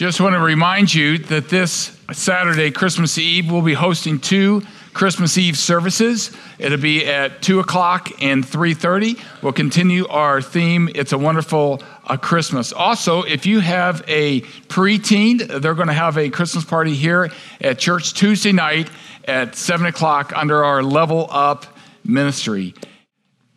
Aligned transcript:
Just 0.00 0.18
want 0.18 0.34
to 0.34 0.40
remind 0.40 0.94
you 0.94 1.18
that 1.18 1.50
this 1.50 1.94
Saturday, 2.10 2.70
Christmas 2.70 3.18
Eve, 3.18 3.52
we'll 3.52 3.60
be 3.60 3.74
hosting 3.74 4.18
two 4.18 4.62
Christmas 4.94 5.36
Eve 5.36 5.58
services. 5.58 6.34
It'll 6.58 6.78
be 6.78 7.04
at 7.04 7.42
two 7.42 7.60
o'clock 7.60 8.10
and 8.22 8.42
three 8.42 8.72
thirty. 8.72 9.16
We'll 9.42 9.52
continue 9.52 10.06
our 10.06 10.40
theme. 10.40 10.88
It's 10.94 11.12
a 11.12 11.18
wonderful 11.18 11.82
uh, 12.06 12.16
Christmas. 12.16 12.72
Also, 12.72 13.24
if 13.24 13.44
you 13.44 13.60
have 13.60 14.02
a 14.08 14.40
preteen, 14.40 15.60
they're 15.60 15.74
going 15.74 15.88
to 15.88 15.92
have 15.92 16.16
a 16.16 16.30
Christmas 16.30 16.64
party 16.64 16.94
here 16.94 17.30
at 17.60 17.78
church 17.78 18.14
Tuesday 18.14 18.52
night 18.52 18.88
at 19.26 19.54
seven 19.54 19.84
o'clock 19.84 20.32
under 20.34 20.64
our 20.64 20.82
Level 20.82 21.26
Up 21.28 21.66
ministry. 22.04 22.72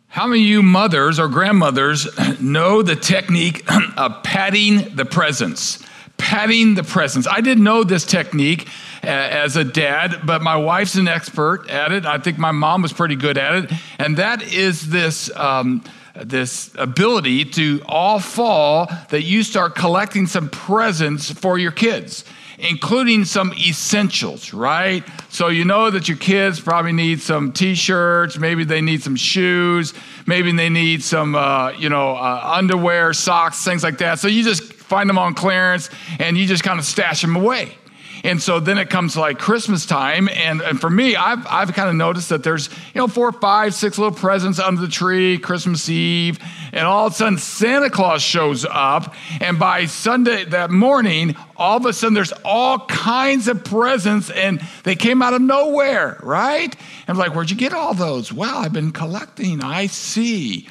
How 0.08 0.26
many 0.26 0.42
of 0.42 0.46
you 0.46 0.62
mothers 0.62 1.18
or 1.18 1.28
grandmothers 1.28 2.06
know 2.38 2.82
the 2.82 2.96
technique 2.96 3.64
of 3.96 4.22
patting 4.22 4.94
the 4.94 5.06
presents? 5.06 5.83
Patting 6.24 6.74
the 6.74 6.82
presents. 6.82 7.28
I 7.28 7.42
didn't 7.42 7.64
know 7.64 7.84
this 7.84 8.06
technique 8.06 8.66
uh, 9.02 9.08
as 9.08 9.56
a 9.56 9.62
dad, 9.62 10.20
but 10.24 10.40
my 10.40 10.56
wife's 10.56 10.94
an 10.94 11.06
expert 11.06 11.68
at 11.68 11.92
it. 11.92 12.06
I 12.06 12.16
think 12.16 12.38
my 12.38 12.50
mom 12.50 12.80
was 12.80 12.94
pretty 12.94 13.14
good 13.14 13.36
at 13.36 13.64
it. 13.64 13.72
And 13.98 14.16
that 14.16 14.42
is 14.42 14.88
this. 14.88 15.30
Um, 15.36 15.84
this 16.16 16.72
ability 16.78 17.44
to 17.44 17.82
all 17.86 18.20
fall 18.20 18.86
that 19.10 19.22
you 19.22 19.42
start 19.42 19.74
collecting 19.74 20.28
some 20.28 20.48
presents 20.48 21.28
for 21.28 21.58
your 21.58 21.72
kids 21.72 22.24
including 22.58 23.24
some 23.24 23.52
essentials, 23.54 24.54
right? 24.54 25.04
So 25.28 25.48
you 25.48 25.64
know 25.64 25.90
that 25.90 26.08
your 26.08 26.16
kids 26.16 26.60
probably 26.60 26.92
need 26.92 27.20
some 27.20 27.52
t-shirts, 27.52 28.38
maybe 28.38 28.64
they 28.64 28.80
need 28.80 29.02
some 29.02 29.16
shoes, 29.16 29.92
maybe 30.26 30.52
they 30.52 30.68
need 30.68 31.02
some, 31.02 31.34
uh, 31.34 31.70
you 31.70 31.88
know, 31.88 32.16
uh, 32.16 32.52
underwear, 32.54 33.12
socks, 33.12 33.64
things 33.64 33.82
like 33.82 33.98
that. 33.98 34.18
So 34.18 34.28
you 34.28 34.44
just 34.44 34.73
find 34.84 35.08
them 35.08 35.18
on 35.18 35.34
clearance 35.34 35.90
and 36.18 36.36
you 36.36 36.46
just 36.46 36.62
kind 36.62 36.78
of 36.78 36.84
stash 36.84 37.22
them 37.22 37.36
away. 37.36 37.76
And 38.24 38.42
so 38.42 38.58
then 38.58 38.78
it 38.78 38.88
comes 38.88 39.18
like 39.18 39.38
Christmas 39.38 39.84
time. 39.84 40.30
And, 40.30 40.62
and 40.62 40.80
for 40.80 40.88
me, 40.88 41.14
I've, 41.14 41.46
I've 41.46 41.74
kind 41.74 41.90
of 41.90 41.94
noticed 41.94 42.30
that 42.30 42.42
there's, 42.42 42.70
you 42.94 43.00
know, 43.00 43.06
four, 43.06 43.30
five, 43.32 43.74
six 43.74 43.98
little 43.98 44.16
presents 44.16 44.58
under 44.58 44.80
the 44.80 44.88
tree, 44.88 45.36
Christmas 45.36 45.90
Eve. 45.90 46.38
And 46.72 46.86
all 46.86 47.06
of 47.06 47.12
a 47.12 47.16
sudden, 47.16 47.36
Santa 47.36 47.90
Claus 47.90 48.22
shows 48.22 48.64
up. 48.64 49.14
And 49.42 49.58
by 49.58 49.84
Sunday, 49.84 50.46
that 50.46 50.70
morning, 50.70 51.36
all 51.54 51.76
of 51.76 51.84
a 51.84 51.92
sudden, 51.92 52.14
there's 52.14 52.32
all 52.46 52.86
kinds 52.86 53.46
of 53.46 53.62
presents. 53.62 54.30
And 54.30 54.66
they 54.84 54.96
came 54.96 55.20
out 55.20 55.34
of 55.34 55.42
nowhere, 55.42 56.18
right? 56.22 56.74
And 56.74 57.08
I'm 57.08 57.18
like, 57.18 57.34
where'd 57.34 57.50
you 57.50 57.58
get 57.58 57.74
all 57.74 57.92
those? 57.92 58.32
Well, 58.32 58.56
I've 58.56 58.72
been 58.72 58.92
collecting. 58.92 59.62
I 59.62 59.86
see. 59.86 60.66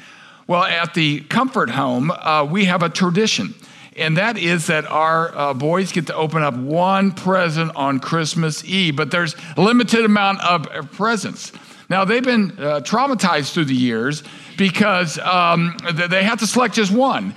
Well, 0.48 0.64
at 0.64 0.94
the 0.94 1.20
comfort 1.20 1.70
home, 1.70 2.10
uh, 2.10 2.44
we 2.50 2.64
have 2.64 2.82
a 2.82 2.88
tradition 2.88 3.54
and 3.96 4.16
that 4.16 4.36
is 4.36 4.66
that 4.66 4.86
our 4.86 5.36
uh, 5.36 5.54
boys 5.54 5.92
get 5.92 6.08
to 6.08 6.14
open 6.14 6.42
up 6.42 6.56
one 6.56 7.12
present 7.12 7.74
on 7.76 8.00
Christmas 8.00 8.64
Eve, 8.64 8.96
but 8.96 9.10
there's 9.10 9.36
a 9.56 9.62
limited 9.62 10.04
amount 10.04 10.40
of 10.40 10.90
presents. 10.92 11.52
Now, 11.88 12.04
they've 12.04 12.24
been 12.24 12.52
uh, 12.52 12.80
traumatized 12.80 13.52
through 13.52 13.66
the 13.66 13.74
years 13.74 14.22
because 14.56 15.18
um, 15.18 15.76
they 15.92 16.24
have 16.24 16.40
to 16.40 16.46
select 16.46 16.74
just 16.74 16.90
one. 16.90 17.34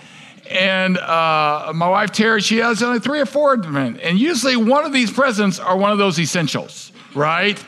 And 0.49 0.97
uh, 0.97 1.73
my 1.75 1.89
wife 1.89 2.11
Terry, 2.11 2.41
she 2.41 2.57
has 2.57 2.81
only 2.81 2.99
three 2.99 3.19
or 3.19 3.25
four 3.25 3.53
of 3.53 3.63
them. 3.63 3.75
And 4.01 4.17
usually 4.17 4.55
one 4.55 4.85
of 4.85 4.93
these 4.93 5.11
presents 5.11 5.59
are 5.59 5.77
one 5.77 5.91
of 5.91 5.97
those 5.97 6.17
essentials, 6.17 6.91
right? 7.13 7.61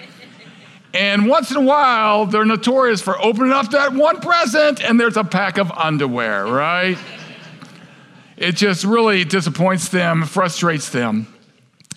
And 0.94 1.28
once 1.28 1.52
in 1.52 1.58
a 1.58 1.62
while, 1.62 2.26
they're 2.26 2.46
notorious 2.46 3.02
for 3.02 3.22
opening 3.22 3.52
up 3.52 3.70
that 3.72 3.94
one 3.94 4.22
present 4.22 4.82
and 4.82 5.00
there's 5.00 5.18
a 5.18 5.24
pack 5.24 5.58
of 5.58 5.72
underwear, 5.72 6.46
right? 6.46 6.98
It 8.40 8.56
just 8.56 8.86
really 8.86 9.26
disappoints 9.26 9.90
them, 9.90 10.24
frustrates 10.24 10.90
them. 10.90 11.28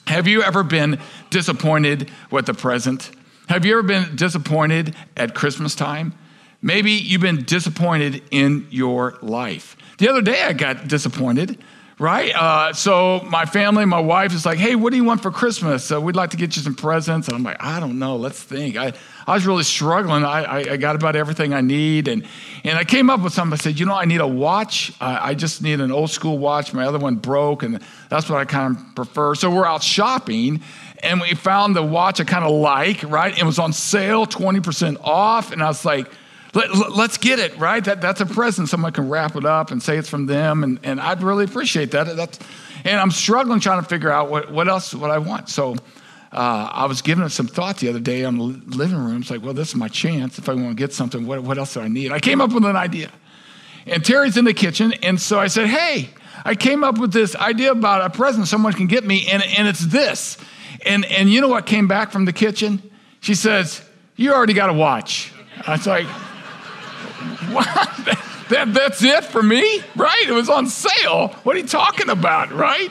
Have 0.09 0.27
you 0.27 0.43
ever 0.43 0.65
been 0.65 0.99
disappointed 1.31 2.11
with 2.33 2.47
the 2.47 2.53
present? 2.53 3.13
Have 3.49 3.65
you 3.65 3.79
ever 3.79 3.85
been 3.85 4.17
disappointed 4.17 4.97
at 5.17 5.37
Christmas 5.37 5.77
time? 5.77 6.15
Maybe 6.61 6.91
you've 6.91 7.21
been 7.21 7.45
disappointed 7.45 8.25
in 8.33 8.67
your 8.71 9.19
life. 9.23 9.77
The 9.99 10.09
other 10.09 10.21
day 10.21 10.43
I 10.43 10.53
got 10.53 10.89
disappointed 10.89 11.63
right? 12.03 12.35
Uh, 12.35 12.73
so 12.73 13.21
my 13.21 13.47
family, 13.47 13.85
my 13.85 14.01
wife 14.01 14.35
is 14.35 14.45
like, 14.45 14.59
hey, 14.59 14.75
what 14.75 14.91
do 14.91 14.97
you 14.97 15.05
want 15.05 15.23
for 15.23 15.31
Christmas? 15.31 15.93
Uh, 15.93 16.01
we'd 16.01 16.17
like 16.17 16.31
to 16.31 16.37
get 16.37 16.57
you 16.57 16.63
some 16.63 16.75
presents. 16.75 17.29
And 17.29 17.37
I'm 17.37 17.45
like, 17.45 17.63
I 17.63 17.79
don't 17.79 18.01
know. 18.01 18.17
Let's 18.17 18.43
think. 18.43 18.77
I, 18.77 18.93
I 19.25 19.35
was 19.35 19.47
really 19.47 19.63
struggling. 19.63 20.25
I, 20.25 20.43
I, 20.43 20.59
I 20.73 20.77
got 20.79 20.97
about 20.97 21.15
everything 21.15 21.55
I 21.55 21.61
need. 21.61 22.09
And, 22.09 22.27
and 22.65 22.77
I 22.77 22.83
came 22.83 23.09
up 23.09 23.21
with 23.21 23.33
something. 23.33 23.53
I 23.53 23.57
said, 23.57 23.79
you 23.79 23.87
know, 23.87 23.95
I 23.95 24.05
need 24.05 24.21
a 24.21 24.27
watch. 24.27 24.93
I, 25.01 25.31
I 25.31 25.35
just 25.35 25.63
need 25.63 25.81
an 25.81 25.93
old 25.93 26.11
school 26.11 26.39
watch. 26.39 26.75
My 26.75 26.85
other 26.85 26.99
one 26.99 27.15
broke, 27.15 27.63
and 27.63 27.81
that's 28.11 28.29
what 28.29 28.41
I 28.41 28.47
kind 28.47 28.77
of 28.77 28.95
prefer. 28.97 29.37
So 29.37 29.49
we're 29.49 29.65
out 29.65 29.85
shopping. 29.85 30.61
And 31.05 31.21
we 31.21 31.35
found 31.35 31.77
the 31.77 31.85
watch 31.85 32.21
I 32.21 32.25
kind 32.25 32.45
of 32.45 32.51
like, 32.51 33.05
right? 33.05 33.37
It 33.37 33.45
was 33.45 33.61
on 33.61 33.73
sale, 33.73 34.27
20% 34.27 35.01
off. 35.05 35.53
And 35.53 35.63
I 35.63 35.69
was 35.69 35.85
like, 35.85 36.09
let, 36.55 36.71
us 36.71 37.17
get 37.17 37.39
it, 37.39 37.57
right? 37.59 37.83
That, 37.85 38.01
that's 38.01 38.21
a 38.21 38.27
present. 38.27 38.69
Someone 38.69 38.93
can 38.93 39.09
wrap 39.09 39.37
it 39.37 39.45
up 39.47 39.71
and 39.71 39.83
say 39.83 39.97
it's 39.97 40.09
from 40.09 40.27
them. 40.27 40.63
And, 40.65 40.79
and 40.83 41.01
I'd 41.01 41.23
really 41.23 41.45
appreciate 41.45 41.93
that. 41.93 42.15
That's, 42.15 42.39
and 42.85 43.01
I'm 43.01 43.11
struggling 43.11 43.61
trying 43.61 43.81
to 43.81 43.89
figure 43.89 44.11
out 44.11 44.31
what, 44.31 44.53
what 44.53 44.69
else 44.69 44.95
what 44.95 45.11
I 45.11 45.19
want. 45.19 45.49
So 45.49 45.77
uh, 46.33 46.69
I 46.73 46.87
was 46.87 47.01
giving 47.01 47.25
it 47.25 47.31
some 47.31 47.47
thought 47.47 47.79
the 47.79 47.89
other 47.89 48.01
day 48.01 48.23
in 48.23 48.37
the 48.37 48.45
living 48.77 48.99
room. 48.99 49.23
It's 49.23 49.31
like, 49.31 49.43
well, 49.43 49.55
this 49.55 49.69
is 49.69 49.77
my 49.77 49.89
chance. 49.89 50.39
If 50.39 50.49
I 50.49 50.55
want 50.55 50.69
to 50.69 50.75
get 50.75 50.93
something, 50.93 51.27
what, 51.27 51.43
what 51.43 51.57
else 51.57 51.75
do 51.75 51.81
I 51.81 51.89
need? 51.89 52.13
I 52.13 52.21
came 52.21 52.41
up 52.41 52.53
with 52.53 52.65
an 52.65 52.77
idea. 52.77 53.11
And 53.87 54.05
Terry's 54.05 54.37
in 54.37 54.45
the 54.45 54.55
kitchen. 54.55 54.93
And 55.03 55.21
so 55.21 55.41
I 55.41 55.47
said, 55.47 55.69
hey, 55.69 56.11
I 56.45 56.55
came 56.55 56.85
up 56.85 56.99
with 56.99 57.13
this 57.13 57.35
idea 57.35 57.73
about 57.73 58.03
a 58.03 58.11
present 58.11 58.47
someone 58.47 58.75
can 58.75 58.87
get 58.87 59.05
me. 59.05 59.27
And, 59.31 59.43
and 59.43 59.67
it's 59.67 59.87
this. 59.87 60.37
And, 60.85 61.05
and 61.07 61.31
you 61.31 61.41
know 61.41 61.49
what 61.49 61.65
came 61.65 61.89
back 61.89 62.13
from 62.13 62.27
the 62.27 62.33
kitchen? 62.33 62.83
She 63.21 63.35
says, 63.35 63.83
you 64.17 64.33
already 64.33 64.53
got 64.53 64.69
a 64.69 64.73
watch. 64.73 65.33
I 65.67 65.73
was 65.73 65.87
like, 65.87 66.07
That, 68.53 68.75
that's 68.75 69.03
it 69.03 69.25
for 69.25 69.43
me, 69.43 69.83
right? 69.97 70.25
It 70.29 70.33
was 70.33 70.51
on 70.51 70.67
sale. 70.67 71.29
What 71.43 71.57
are 71.57 71.59
you 71.59 71.67
talking 71.67 72.11
about, 72.11 72.53
right? 72.53 72.91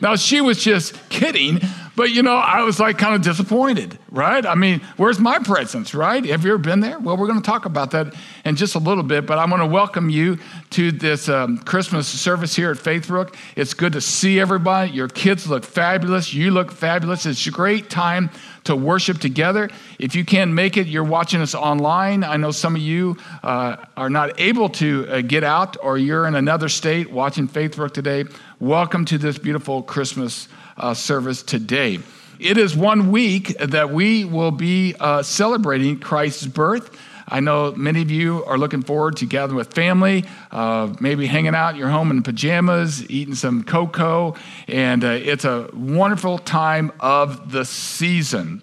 Now, 0.00 0.16
she 0.16 0.40
was 0.40 0.58
just 0.62 1.08
kidding, 1.10 1.60
but 1.96 2.10
you 2.10 2.22
know, 2.22 2.36
I 2.36 2.62
was 2.62 2.78
like 2.78 2.98
kind 2.98 3.14
of 3.14 3.22
disappointed, 3.22 3.98
right? 4.10 4.44
I 4.44 4.54
mean, 4.54 4.80
where's 4.98 5.18
my 5.18 5.38
presence, 5.38 5.94
right? 5.94 6.24
Have 6.26 6.44
you 6.44 6.52
ever 6.52 6.58
been 6.58 6.80
there? 6.80 6.98
Well, 6.98 7.16
we're 7.16 7.26
going 7.26 7.40
to 7.40 7.46
talk 7.46 7.64
about 7.64 7.90
that 7.92 8.14
in 8.44 8.54
just 8.56 8.74
a 8.74 8.78
little 8.78 9.02
bit, 9.02 9.26
but 9.26 9.38
I 9.38 9.46
want 9.46 9.62
to 9.62 9.66
welcome 9.66 10.10
you 10.10 10.38
to 10.70 10.92
this 10.92 11.28
um, 11.30 11.56
Christmas 11.58 12.06
service 12.06 12.54
here 12.54 12.70
at 12.70 12.76
Faithbrook. 12.76 13.34
It's 13.56 13.72
good 13.72 13.94
to 13.94 14.02
see 14.02 14.38
everybody. 14.38 14.92
Your 14.92 15.08
kids 15.08 15.48
look 15.48 15.64
fabulous. 15.64 16.34
You 16.34 16.50
look 16.50 16.70
fabulous. 16.70 17.24
It's 17.24 17.46
a 17.46 17.50
great 17.50 17.88
time 17.88 18.30
to 18.64 18.76
worship 18.76 19.18
together. 19.18 19.70
If 19.98 20.14
you 20.14 20.24
can't 20.24 20.52
make 20.52 20.76
it, 20.76 20.86
you're 20.88 21.04
watching 21.04 21.40
us 21.40 21.54
online. 21.54 22.24
I 22.24 22.36
know 22.36 22.50
some 22.50 22.76
of 22.76 22.82
you 22.82 23.16
uh, 23.42 23.76
are 23.96 24.10
not 24.10 24.38
able 24.38 24.68
to 24.70 25.06
uh, 25.08 25.20
get 25.22 25.44
out, 25.44 25.76
or 25.82 25.96
you're 25.96 26.26
in 26.26 26.34
another 26.34 26.68
state 26.68 27.10
watching 27.10 27.48
Faithbrook 27.48 27.94
today. 27.94 28.24
Welcome 28.60 29.06
to 29.06 29.18
this 29.18 29.38
beautiful 29.38 29.82
Christmas 29.82 30.48
uh, 30.76 30.94
service 30.94 31.42
today. 31.42 31.98
It 32.38 32.58
is 32.58 32.76
one 32.76 33.10
week 33.10 33.56
that 33.58 33.90
we 33.90 34.24
will 34.24 34.50
be 34.50 34.94
uh, 35.00 35.22
celebrating 35.22 35.98
Christ's 35.98 36.46
birth. 36.46 36.90
I 37.28 37.40
know 37.40 37.72
many 37.72 38.02
of 38.02 38.10
you 38.10 38.44
are 38.44 38.56
looking 38.56 38.82
forward 38.82 39.16
to 39.16 39.26
gathering 39.26 39.56
with 39.56 39.74
family, 39.74 40.24
uh, 40.52 40.94
maybe 41.00 41.26
hanging 41.26 41.54
out 41.54 41.70
in 41.70 41.76
your 41.76 41.88
home 41.88 42.10
in 42.10 42.22
pajamas, 42.22 43.08
eating 43.10 43.34
some 43.34 43.64
cocoa, 43.64 44.36
and 44.68 45.02
uh, 45.02 45.08
it's 45.08 45.44
a 45.44 45.68
wonderful 45.72 46.38
time 46.38 46.92
of 47.00 47.50
the 47.50 47.64
season. 47.64 48.62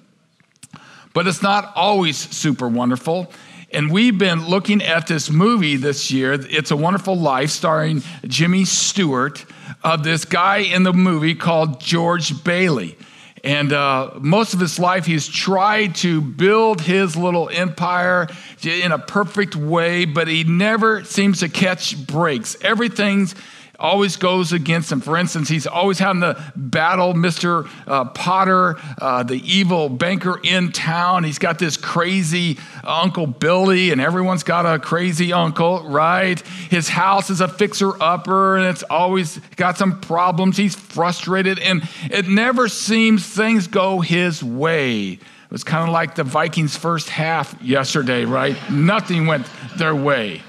But 1.13 1.27
it's 1.27 1.43
not 1.43 1.73
always 1.75 2.17
super 2.17 2.67
wonderful. 2.67 3.31
And 3.73 3.91
we've 3.91 4.19
been 4.19 4.47
looking 4.47 4.83
at 4.83 5.07
this 5.07 5.31
movie 5.31 5.77
this 5.77 6.11
year, 6.11 6.33
It's 6.33 6.69
a 6.69 6.77
Wonderful 6.77 7.17
Life, 7.17 7.49
starring 7.49 8.03
Jimmy 8.27 8.65
Stewart, 8.65 9.43
of 9.83 10.03
this 10.03 10.25
guy 10.25 10.57
in 10.57 10.83
the 10.83 10.93
movie 10.93 11.33
called 11.33 11.81
George 11.81 12.43
Bailey. 12.43 12.95
And 13.43 13.73
uh, 13.73 14.11
most 14.19 14.53
of 14.53 14.59
his 14.59 14.77
life, 14.77 15.07
he's 15.07 15.27
tried 15.27 15.95
to 15.95 16.21
build 16.21 16.81
his 16.81 17.17
little 17.17 17.49
empire 17.49 18.27
in 18.63 18.91
a 18.91 18.99
perfect 18.99 19.55
way, 19.55 20.05
but 20.05 20.27
he 20.27 20.43
never 20.43 21.03
seems 21.03 21.39
to 21.39 21.49
catch 21.49 22.05
breaks. 22.05 22.55
Everything's 22.61 23.33
always 23.79 24.15
goes 24.15 24.53
against 24.53 24.91
him. 24.91 25.01
For 25.01 25.17
instance, 25.17 25.49
he's 25.49 25.65
always 25.65 25.99
having 25.99 26.21
to 26.21 26.53
battle 26.55 27.13
Mr. 27.13 27.67
Uh, 27.87 28.05
Potter, 28.05 28.75
uh, 29.01 29.23
the 29.23 29.35
evil 29.35 29.89
banker 29.89 30.39
in 30.43 30.71
town. 30.71 31.23
He's 31.23 31.39
got 31.39 31.59
this 31.59 31.75
crazy 31.75 32.57
Uncle 32.83 33.27
Billy, 33.27 33.91
and 33.91 33.99
everyone's 33.99 34.43
got 34.43 34.65
a 34.65 34.79
crazy 34.79 35.33
uncle, 35.33 35.83
right? 35.89 36.39
His 36.69 36.87
house 36.87 37.29
is 37.29 37.41
a 37.41 37.47
fixer 37.47 37.91
upper, 38.01 38.57
and 38.57 38.65
it's 38.67 38.83
always 38.83 39.39
got 39.55 39.77
some 39.77 39.99
problems. 39.99 40.55
He's 40.55 40.75
frustrated, 40.75 41.59
and 41.59 41.87
it 42.11 42.27
never 42.27 42.67
seems 42.67 43.25
things 43.25 43.67
go 43.67 44.01
his 44.01 44.43
way. 44.43 45.13
It 45.13 45.51
was 45.51 45.63
kind 45.63 45.87
of 45.87 45.93
like 45.93 46.15
the 46.15 46.23
Vikings' 46.23 46.77
first 46.77 47.09
half 47.09 47.59
yesterday, 47.61 48.25
right? 48.25 48.55
Nothing 48.71 49.25
went 49.25 49.47
their 49.77 49.95
way. 49.95 50.41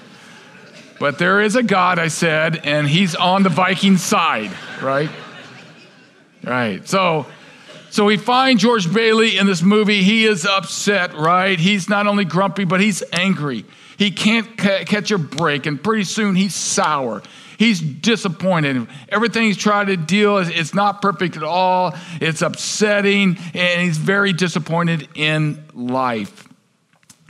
But 0.99 1.19
there 1.19 1.41
is 1.41 1.56
a 1.56 1.62
God, 1.62 1.99
I 1.99 2.08
said, 2.08 2.61
and 2.64 2.88
he's 2.88 3.14
on 3.14 3.43
the 3.43 3.49
Viking 3.49 3.96
side, 3.96 4.52
right? 4.81 5.11
Right. 6.43 6.87
So, 6.87 7.26
so 7.91 8.05
we 8.05 8.17
find 8.17 8.58
George 8.58 8.93
Bailey 8.93 9.38
in 9.38 9.46
this 9.46 9.62
movie. 9.62 10.02
He 10.02 10.25
is 10.25 10.44
upset, 10.44 11.14
right? 11.14 11.58
He's 11.58 11.88
not 11.88 12.06
only 12.06 12.25
grumpy, 12.25 12.64
but 12.64 12.81
he's 12.81 13.02
angry. 13.12 13.64
He 13.96 14.11
can't 14.11 14.56
ca- 14.56 14.85
catch 14.85 15.11
a 15.11 15.19
break, 15.19 15.67
and 15.67 15.82
pretty 15.82 16.05
soon 16.05 16.35
he's 16.35 16.55
sour. 16.55 17.23
He's 17.58 17.81
disappointed. 17.81 18.88
Everything 19.08 19.44
he's 19.44 19.56
trying 19.56 19.87
to 19.87 19.96
deal 19.96 20.38
is 20.38 20.49
it's 20.49 20.75
not 20.75 21.00
perfect 21.00 21.37
at 21.37 21.43
all. 21.43 21.94
It's 22.20 22.43
upsetting, 22.43 23.38
and 23.55 23.82
he's 23.82 23.99
very 23.99 24.32
disappointed 24.32 25.08
in 25.14 25.64
life. 25.73 26.49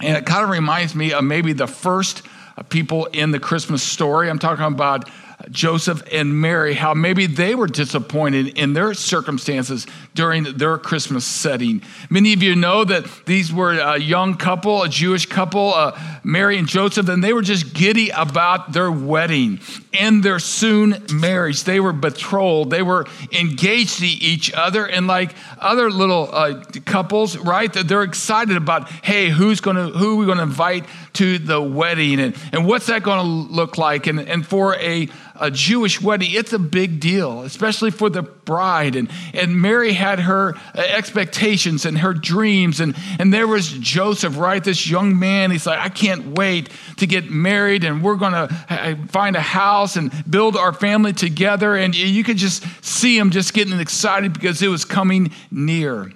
And 0.01 0.17
it 0.17 0.27
kind 0.27 0.43
of 0.43 0.51
reminds 0.51 0.95
me 0.95 1.13
of 1.13 1.25
maybe 1.25 1.53
the 1.53 1.67
first 1.67 2.23
people 2.69 3.06
in 3.06 3.31
the 3.31 3.41
Christmas 3.41 3.83
story. 3.83 4.31
I'm 4.31 4.39
talking 4.39 4.65
about 4.65 5.09
Joseph 5.51 6.03
and 6.12 6.41
Mary, 6.41 6.75
how 6.75 6.95
maybe 6.95 7.27
they 7.27 7.55
were 7.55 7.67
disappointed 7.67 8.59
in 8.59 8.73
their 8.73 8.95
circumstances 8.95 9.87
during 10.15 10.45
their 10.56 10.79
Christmas 10.79 11.25
setting. 11.25 11.83
Many 12.09 12.33
of 12.33 12.43
you 12.43 12.55
know 12.55 12.85
that 12.85 13.06
these 13.27 13.53
were 13.53 13.73
a 13.73 13.99
young 13.99 14.37
couple, 14.37 14.83
a 14.83 14.89
Jewish 14.89 15.27
couple, 15.27 15.75
uh, 15.75 15.99
Mary 16.23 16.56
and 16.56 16.69
Joseph, 16.69 17.09
and 17.09 17.23
they 17.23 17.33
were 17.33 17.43
just 17.43 17.75
giddy 17.75 18.11
about 18.11 18.73
their 18.73 18.91
wedding 18.91 19.61
and 19.93 20.23
their 20.23 20.39
soon 20.39 21.03
marriage. 21.12 21.65
They 21.65 21.81
were 21.81 21.93
betrothed, 21.93 22.71
they 22.71 22.83
were 22.83 23.06
engaged 23.33 23.99
to 23.99 24.06
each 24.06 24.53
other, 24.53 24.87
and 24.87 25.06
like 25.06 25.35
other 25.59 25.91
little 25.91 26.29
uh, 26.33 26.62
couples, 26.85 27.37
right? 27.37 27.73
They're 27.73 28.03
excited 28.03 28.56
about, 28.56 28.89
hey, 28.89 29.31
who's 29.31 29.61
going 29.61 29.77
to 29.77 29.99
who 29.99 30.15
are 30.15 30.17
we 30.17 30.27
going 30.27 30.39
to 30.39 30.45
invite 30.45 30.85
to 31.15 31.39
the 31.39 31.61
wedding, 31.61 32.21
and 32.21 32.37
and 32.53 32.67
what's 32.67 32.87
that 32.87 33.03
going 33.03 33.19
to 33.19 33.53
look 33.55 33.79
like? 33.79 34.07
And 34.07 34.21
and 34.21 34.47
for 34.47 34.77
a 34.77 35.09
a 35.37 35.51
Jewish 35.51 36.01
wedding, 36.01 36.31
it's 36.33 36.53
a 36.53 36.59
big 36.59 37.01
deal, 37.01 37.43
especially 37.43 37.91
for 37.91 38.09
the 38.09 38.23
bride. 38.23 38.95
And, 38.97 39.11
and 39.33 39.61
Mary 39.61 39.93
had 39.93 40.21
her 40.21 40.55
uh, 40.75 40.81
expectations 40.81 41.85
and 41.85 41.99
her 41.99 42.15
dreams. 42.15 42.81
And, 42.81 42.95
and 43.19 43.33
there 43.33 43.47
was 43.47 43.71
Joseph, 43.71 44.39
right? 44.39 44.63
This 44.63 44.89
young 44.89 45.19
man. 45.19 45.51
He's 45.51 45.67
like, 45.67 45.81
I 45.81 45.89
can't 45.89 46.37
wait 46.39 46.71
to 46.99 47.07
get 47.07 47.31
married, 47.31 47.85
and 47.85 48.03
we're 48.03 48.17
going 48.17 48.33
to 48.33 49.07
find 49.09 49.37
a 49.37 49.41
house 49.41 49.97
and 49.97 50.13
build 50.31 50.57
our 50.57 50.73
family 50.73 51.13
together. 51.13 51.75
And 51.75 51.95
you 51.95 52.23
could 52.23 52.37
just 52.37 52.65
see 52.85 53.19
him 53.19 53.31
just 53.31 53.55
getting 53.55 53.79
excited 53.81 54.33
because 54.33 54.63
it 54.63 54.69
was 54.69 54.85
coming 54.85 55.33
near. 55.51 56.13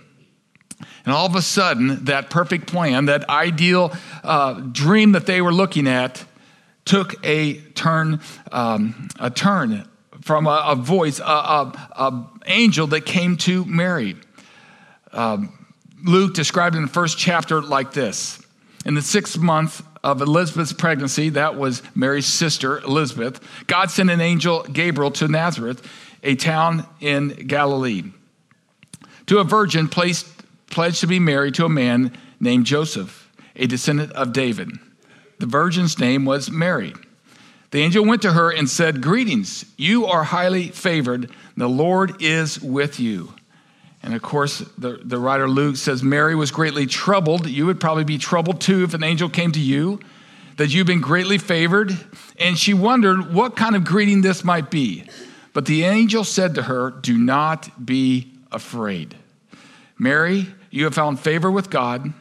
And 1.05 1.15
all 1.15 1.27
of 1.27 1.35
a 1.35 1.43
sudden, 1.43 2.05
that 2.05 2.31
perfect 2.31 2.67
plan, 2.67 3.07
that 3.07 3.29
ideal 3.29 3.93
uh, 4.23 4.55
dream 4.55 5.13
that 5.13 5.27
they 5.27 5.41
were 5.41 5.53
looking 5.53 5.87
at, 5.87 6.25
took 6.85 7.15
a 7.25 7.55
turn, 7.73 8.21
um, 8.53 9.09
a 9.19 9.31
turn 9.31 9.89
from 10.23 10.47
a, 10.47 10.65
a 10.69 10.75
voice, 10.75 11.21
a, 11.21 11.73
angel 12.47 12.87
that 12.89 13.03
came 13.03 13.37
to 13.37 13.65
Mary. 13.65 14.17
Um, 15.13 15.67
Luke 16.05 16.35
described 16.35 16.77
in 16.77 16.83
the 16.83 16.89
first 16.89 17.19
chapter 17.19 17.61
like 17.61 17.93
this: 17.93 18.41
In 18.85 18.95
the 18.95 19.03
sixth 19.03 19.39
month 19.39 19.83
of 20.03 20.21
Elizabeth's 20.23 20.73
pregnancy, 20.73 21.31
that 21.31 21.57
was 21.57 21.83
Mary's 21.95 22.27
sister 22.27 22.79
Elizabeth, 22.79 23.41
God 23.67 23.91
sent 23.91 24.11
an 24.11 24.21
angel 24.21 24.63
Gabriel 24.63 25.11
to 25.13 25.29
Nazareth, 25.29 25.87
a 26.23 26.35
town 26.35 26.87
in 27.01 27.31
Galilee, 27.31 28.05
to 29.27 29.39
a 29.39 29.45
virgin 29.45 29.89
placed, 29.89 30.27
pledged 30.71 31.01
to 31.01 31.07
be 31.07 31.19
married 31.19 31.55
to 31.55 31.65
a 31.65 31.71
man 31.71 32.17
named 32.41 32.67
Joseph, 32.67 33.31
a 33.57 33.67
descendant 33.67 34.13
of 34.13 34.33
David. 34.33 34.71
The 35.39 35.47
virgin's 35.47 35.99
name 35.99 36.25
was 36.25 36.51
Mary. 36.51 36.95
The 37.71 37.81
angel 37.81 38.05
went 38.05 38.23
to 38.23 38.33
her 38.33 38.51
and 38.51 38.69
said, 38.69 39.03
Greetings, 39.03 39.65
you 39.77 40.07
are 40.07 40.25
highly 40.25 40.69
favored. 40.69 41.31
The 41.57 41.69
Lord 41.69 42.23
is 42.23 42.61
with 42.61 42.99
you. 42.99 43.35
And 44.03 44.15
of 44.15 44.23
course, 44.23 44.59
the, 44.79 45.01
the 45.03 45.19
writer 45.19 45.49
Luke 45.49 45.77
says, 45.77 46.03
Mary 46.03 46.35
was 46.35 46.51
greatly 46.51 46.87
troubled. 46.87 47.47
You 47.47 47.67
would 47.67 47.81
probably 47.81 48.05
be 48.05 48.17
troubled 48.17 48.61
too 48.61 48.85
if 48.85 48.95
an 48.95 49.03
angel 49.03 49.29
came 49.29 49.53
to 49.53 49.61
you, 49.61 50.01
that 50.57 50.73
you've 50.73 50.87
been 50.87 51.01
greatly 51.01 51.37
favored. 51.37 51.97
And 52.39 52.57
she 52.57 52.73
wondered 52.75 53.35
what 53.35 53.57
kind 53.57 53.77
of 53.77 53.85
greeting 53.85 54.23
this 54.23 54.45
might 54.45 54.71
be. 54.71 55.05
But 55.53 55.67
the 55.67 55.85
angel 55.85 56.25
said 56.25 56.55
to 56.55 56.63
her, 56.63 56.91
Do 56.91 57.19
not 57.19 57.85
be 57.85 58.33
afraid. 58.51 59.17
Mary, 59.99 60.47
you 60.71 60.85
have 60.85 60.95
found 60.95 61.21
favor 61.21 61.51
with 61.51 61.71
God, 61.71 62.13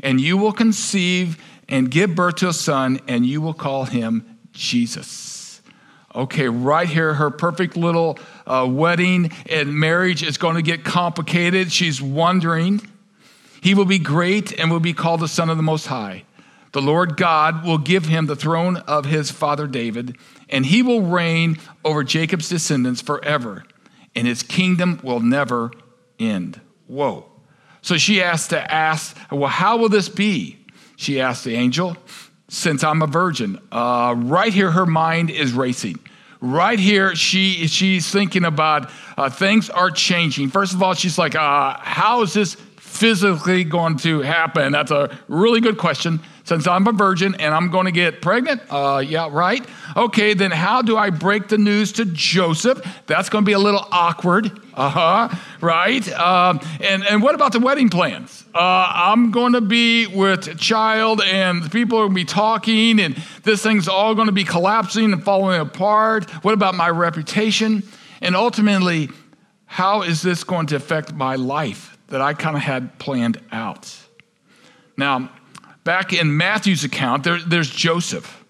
and 0.00 0.20
you 0.20 0.36
will 0.36 0.52
conceive 0.52 1.42
and 1.68 1.90
give 1.90 2.14
birth 2.14 2.36
to 2.36 2.48
a 2.48 2.52
son, 2.52 3.00
and 3.08 3.24
you 3.24 3.40
will 3.40 3.54
call 3.54 3.84
him 3.84 4.38
Jesus. 4.52 5.62
Okay, 6.14 6.48
right 6.48 6.88
here, 6.88 7.14
her 7.14 7.30
perfect 7.30 7.76
little 7.76 8.18
uh, 8.46 8.66
wedding 8.70 9.32
and 9.50 9.74
marriage 9.74 10.22
is 10.22 10.38
going 10.38 10.54
to 10.54 10.62
get 10.62 10.84
complicated. 10.84 11.72
She's 11.72 12.00
wondering. 12.00 12.80
He 13.62 13.74
will 13.74 13.86
be 13.86 13.98
great 13.98 14.52
and 14.58 14.70
will 14.70 14.78
be 14.78 14.92
called 14.92 15.20
the 15.20 15.28
Son 15.28 15.50
of 15.50 15.56
the 15.56 15.62
Most 15.62 15.86
High. 15.86 16.24
The 16.72 16.82
Lord 16.82 17.16
God 17.16 17.64
will 17.64 17.78
give 17.78 18.06
him 18.06 18.26
the 18.26 18.36
throne 18.36 18.76
of 18.76 19.06
his 19.06 19.30
father 19.30 19.66
David, 19.66 20.16
and 20.50 20.66
he 20.66 20.82
will 20.82 21.02
reign 21.02 21.56
over 21.84 22.04
Jacob's 22.04 22.48
descendants 22.48 23.00
forever, 23.00 23.64
and 24.14 24.26
his 24.26 24.42
kingdom 24.42 25.00
will 25.02 25.20
never 25.20 25.70
end. 26.18 26.60
Whoa. 26.86 27.26
So 27.82 27.96
she 27.98 28.18
has 28.18 28.48
to 28.48 28.72
ask, 28.72 29.16
well, 29.30 29.48
how 29.48 29.76
will 29.76 29.88
this 29.88 30.08
be? 30.08 30.58
She 30.96 31.20
asked 31.20 31.44
the 31.44 31.54
angel, 31.54 31.96
Since 32.48 32.82
I'm 32.84 33.02
a 33.02 33.06
virgin. 33.06 33.58
Uh, 33.70 34.14
right 34.16 34.52
here, 34.52 34.70
her 34.70 34.86
mind 34.86 35.30
is 35.30 35.52
racing. 35.52 35.98
Right 36.40 36.78
here, 36.78 37.14
she, 37.14 37.66
she's 37.66 38.10
thinking 38.10 38.44
about 38.44 38.90
uh, 39.16 39.30
things 39.30 39.70
are 39.70 39.90
changing. 39.90 40.50
First 40.50 40.74
of 40.74 40.82
all, 40.82 40.94
she's 40.94 41.18
like, 41.18 41.34
uh, 41.34 41.76
How 41.78 42.22
is 42.22 42.32
this 42.32 42.56
physically 42.94 43.64
going 43.64 43.96
to 43.98 44.20
happen? 44.20 44.72
That's 44.72 44.90
a 44.90 45.18
really 45.28 45.60
good 45.60 45.78
question. 45.78 46.20
Since 46.44 46.66
I'm 46.66 46.86
a 46.86 46.92
virgin 46.92 47.34
and 47.36 47.54
I'm 47.54 47.70
going 47.70 47.86
to 47.86 47.92
get 47.92 48.20
pregnant, 48.20 48.60
uh, 48.68 49.02
yeah, 49.04 49.30
right. 49.32 49.66
Okay, 49.96 50.34
then 50.34 50.50
how 50.50 50.82
do 50.82 50.96
I 50.96 51.08
break 51.08 51.48
the 51.48 51.56
news 51.56 51.92
to 51.92 52.04
Joseph? 52.04 52.86
That's 53.06 53.30
going 53.30 53.44
to 53.44 53.46
be 53.46 53.54
a 53.54 53.58
little 53.58 53.86
awkward. 53.90 54.52
Uh 54.74 54.90
huh, 54.90 55.36
right. 55.62 56.06
Um, 56.12 56.60
and, 56.80 57.02
and 57.06 57.22
what 57.22 57.34
about 57.34 57.52
the 57.52 57.60
wedding 57.60 57.88
plans? 57.88 58.44
Uh, 58.54 58.58
I'm 58.58 59.30
going 59.30 59.54
to 59.54 59.62
be 59.62 60.06
with 60.06 60.58
child 60.58 61.22
and 61.22 61.70
people 61.72 61.98
are 61.98 62.02
going 62.02 62.12
to 62.12 62.14
be 62.14 62.24
talking 62.26 63.00
and 63.00 63.16
this 63.42 63.62
thing's 63.62 63.88
all 63.88 64.14
going 64.14 64.26
to 64.26 64.32
be 64.32 64.44
collapsing 64.44 65.14
and 65.14 65.24
falling 65.24 65.60
apart. 65.60 66.30
What 66.44 66.52
about 66.52 66.74
my 66.74 66.90
reputation? 66.90 67.84
And 68.20 68.36
ultimately, 68.36 69.08
how 69.64 70.02
is 70.02 70.20
this 70.20 70.44
going 70.44 70.66
to 70.66 70.76
affect 70.76 71.14
my 71.14 71.36
life 71.36 71.93
that 72.14 72.20
I 72.20 72.32
kind 72.32 72.54
of 72.54 72.62
had 72.62 72.96
planned 73.00 73.40
out? 73.50 73.92
Now, 74.96 75.32
back 75.82 76.12
in 76.12 76.36
Matthew's 76.36 76.84
account, 76.84 77.24
there, 77.24 77.40
there's 77.40 77.68
Joseph, 77.68 78.44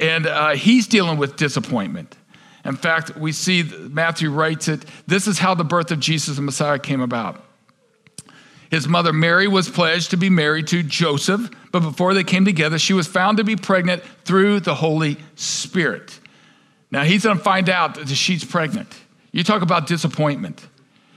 and 0.00 0.26
uh, 0.26 0.52
he's 0.52 0.86
dealing 0.86 1.18
with 1.18 1.36
disappointment. 1.36 2.16
In 2.64 2.76
fact, 2.76 3.14
we 3.18 3.32
see 3.32 3.62
Matthew 3.62 4.30
writes 4.30 4.68
it 4.68 4.86
this 5.06 5.26
is 5.26 5.38
how 5.38 5.54
the 5.54 5.64
birth 5.64 5.90
of 5.90 6.00
Jesus 6.00 6.36
the 6.36 6.42
Messiah 6.42 6.78
came 6.78 7.02
about. 7.02 7.44
His 8.70 8.88
mother 8.88 9.12
Mary 9.12 9.48
was 9.48 9.68
pledged 9.68 10.12
to 10.12 10.16
be 10.16 10.30
married 10.30 10.68
to 10.68 10.82
Joseph, 10.82 11.50
but 11.72 11.80
before 11.80 12.14
they 12.14 12.24
came 12.24 12.46
together, 12.46 12.78
she 12.78 12.94
was 12.94 13.06
found 13.06 13.36
to 13.36 13.44
be 13.44 13.54
pregnant 13.54 14.02
through 14.24 14.60
the 14.60 14.74
Holy 14.74 15.18
Spirit. 15.34 16.18
Now 16.90 17.04
he's 17.04 17.24
going 17.24 17.36
to 17.36 17.44
find 17.44 17.68
out 17.68 17.96
that 17.96 18.08
she's 18.08 18.46
pregnant. 18.46 18.88
You 19.30 19.44
talk 19.44 19.60
about 19.60 19.86
disappointment. 19.86 20.66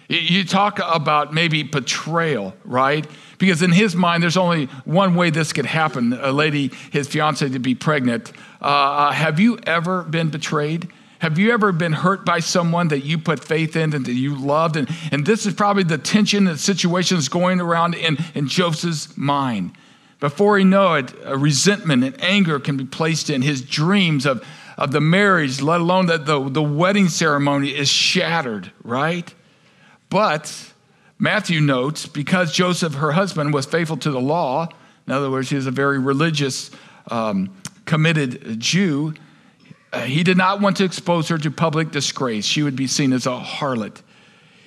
You 0.09 0.45
talk 0.45 0.79
about 0.81 1.33
maybe 1.33 1.63
betrayal, 1.63 2.55
right? 2.63 3.05
Because 3.39 3.61
in 3.61 3.73
his 3.73 3.93
mind, 3.93 4.23
there's 4.23 4.37
only 4.37 4.65
one 4.85 5.15
way 5.15 5.29
this 5.29 5.51
could 5.51 5.65
happen 5.65 6.13
a 6.13 6.31
lady, 6.31 6.71
his 6.91 7.07
fiance, 7.07 7.47
to 7.49 7.59
be 7.59 7.75
pregnant. 7.75 8.31
Uh, 8.61 8.65
uh, 8.65 9.11
have 9.11 9.39
you 9.39 9.59
ever 9.67 10.03
been 10.03 10.29
betrayed? 10.29 10.89
Have 11.19 11.37
you 11.37 11.51
ever 11.51 11.71
been 11.71 11.93
hurt 11.93 12.25
by 12.25 12.39
someone 12.39 12.87
that 12.89 13.03
you 13.03 13.17
put 13.17 13.43
faith 13.43 13.75
in 13.75 13.93
and 13.93 14.05
that 14.05 14.13
you 14.13 14.35
loved? 14.35 14.77
And, 14.77 14.87
and 15.11 15.25
this 15.25 15.45
is 15.45 15.53
probably 15.53 15.83
the 15.83 15.97
tension 15.97 16.47
and 16.47 16.59
situation 16.59 17.17
that's 17.17 17.27
going 17.27 17.59
around 17.59 17.95
in, 17.95 18.17
in 18.33 18.47
Joseph's 18.47 19.17
mind. 19.17 19.73
Before 20.19 20.57
he 20.57 20.63
know 20.63 20.93
it, 20.93 21.13
resentment 21.25 22.03
and 22.03 22.23
anger 22.23 22.59
can 22.59 22.77
be 22.77 22.85
placed 22.85 23.29
in 23.29 23.41
his 23.41 23.61
dreams 23.61 24.25
of, 24.25 24.43
of 24.77 24.91
the 24.91 25.01
marriage, 25.01 25.61
let 25.61 25.81
alone 25.81 26.05
that 26.05 26.25
the, 26.25 26.47
the 26.49 26.63
wedding 26.63 27.09
ceremony 27.09 27.75
is 27.75 27.89
shattered, 27.89 28.71
right? 28.83 29.33
But 30.09 30.73
Matthew 31.19 31.59
notes 31.61 32.05
because 32.05 32.53
Joseph, 32.53 32.95
her 32.95 33.11
husband, 33.11 33.53
was 33.53 33.65
faithful 33.65 33.97
to 33.97 34.11
the 34.11 34.21
law, 34.21 34.69
in 35.07 35.13
other 35.13 35.31
words, 35.31 35.49
he 35.49 35.55
was 35.55 35.67
a 35.67 35.71
very 35.71 35.99
religious, 35.99 36.69
um, 37.09 37.55
committed 37.85 38.59
Jew, 38.59 39.13
uh, 39.93 40.01
he 40.01 40.23
did 40.23 40.37
not 40.37 40.59
want 40.59 40.77
to 40.77 40.83
expose 40.83 41.29
her 41.29 41.37
to 41.37 41.49
public 41.49 41.91
disgrace. 41.91 42.45
She 42.45 42.61
would 42.61 42.75
be 42.75 42.87
seen 42.87 43.13
as 43.13 43.25
a 43.25 43.39
harlot. 43.39 44.01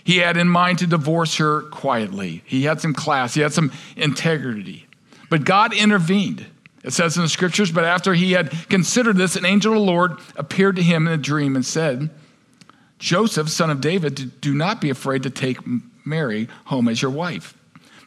He 0.03 0.17
had 0.17 0.39
in 0.39 0.49
mind 0.49 0.79
to 0.79 0.87
divorce 0.87 1.37
her 1.37 1.63
quietly. 1.63 2.43
He 2.47 2.65
had 2.65 2.81
some 2.81 2.95
class, 2.95 3.35
he 3.35 3.43
had 3.43 3.53
some 3.53 3.71
integrity. 3.97 4.87
But 5.29 5.45
God 5.45 5.75
intervened. 5.75 6.47
It 6.83 6.95
says 6.95 7.17
in 7.17 7.23
the 7.23 7.29
scriptures, 7.29 7.71
but 7.71 7.85
after 7.85 8.15
he 8.15 8.33
had 8.33 8.51
considered 8.71 9.17
this, 9.17 9.37
an 9.37 9.45
angel 9.45 9.75
of 9.75 9.81
the 9.81 9.85
Lord 9.85 10.13
appeared 10.37 10.77
to 10.77 10.83
him 10.83 11.07
in 11.07 11.13
a 11.13 11.19
dream 11.19 11.55
and 11.55 11.65
said, 11.65 12.09
Joseph, 13.00 13.49
son 13.49 13.71
of 13.71 13.80
David, 13.80 14.40
do 14.40 14.54
not 14.54 14.80
be 14.80 14.90
afraid 14.90 15.25
to 15.25 15.30
take 15.30 15.59
Mary 16.04 16.49
home 16.66 16.87
as 16.87 17.02
your 17.02 17.11
wife, 17.11 17.54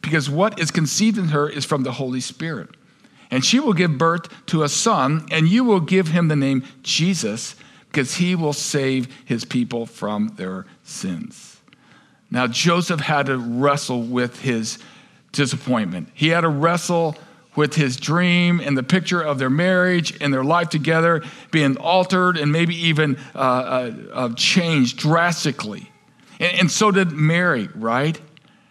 because 0.01 0.29
what 0.29 0.59
is 0.59 0.71
conceived 0.71 1.17
in 1.17 1.29
her 1.29 1.50
is 1.50 1.65
from 1.65 1.83
the 1.83 1.93
Holy 1.93 2.21
Spirit. 2.21 2.69
And 3.29 3.43
she 3.43 3.59
will 3.59 3.73
give 3.73 3.97
birth 3.97 4.29
to 4.47 4.63
a 4.63 4.69
son, 4.69 5.25
and 5.31 5.50
you 5.50 5.63
will 5.63 5.79
give 5.79 6.09
him 6.09 6.27
the 6.27 6.35
name 6.35 6.63
Jesus, 6.83 7.55
because 7.89 8.15
he 8.15 8.35
will 8.35 8.53
save 8.53 9.07
his 9.25 9.43
people 9.43 9.85
from 9.88 10.29
their 10.35 10.65
sins. 10.83 11.59
Now, 12.29 12.47
Joseph 12.47 13.00
had 13.00 13.25
to 13.25 13.38
wrestle 13.38 14.03
with 14.03 14.41
his 14.41 14.77
disappointment. 15.31 16.09
He 16.13 16.29
had 16.29 16.41
to 16.41 16.50
wrestle 16.50 17.15
with 17.55 17.75
his 17.75 17.98
dream 17.98 18.60
and 18.60 18.77
the 18.77 18.83
picture 18.83 19.22
of 19.22 19.39
their 19.39 19.50
marriage 19.50 20.17
and 20.22 20.33
their 20.33 20.43
life 20.43 20.69
together 20.69 21.24
being 21.51 21.77
altered 21.77 22.38
and 22.38 22.51
maybe 22.51 22.75
even 22.75 23.17
uh, 23.36 23.38
uh, 23.38 23.91
uh, 24.13 24.33
changed 24.36 24.98
drastically. 24.98 25.91
And, 26.39 26.60
and, 26.62 26.72
so 26.72 26.91
did 26.91 27.12
Mary, 27.12 27.69
right? 27.75 28.19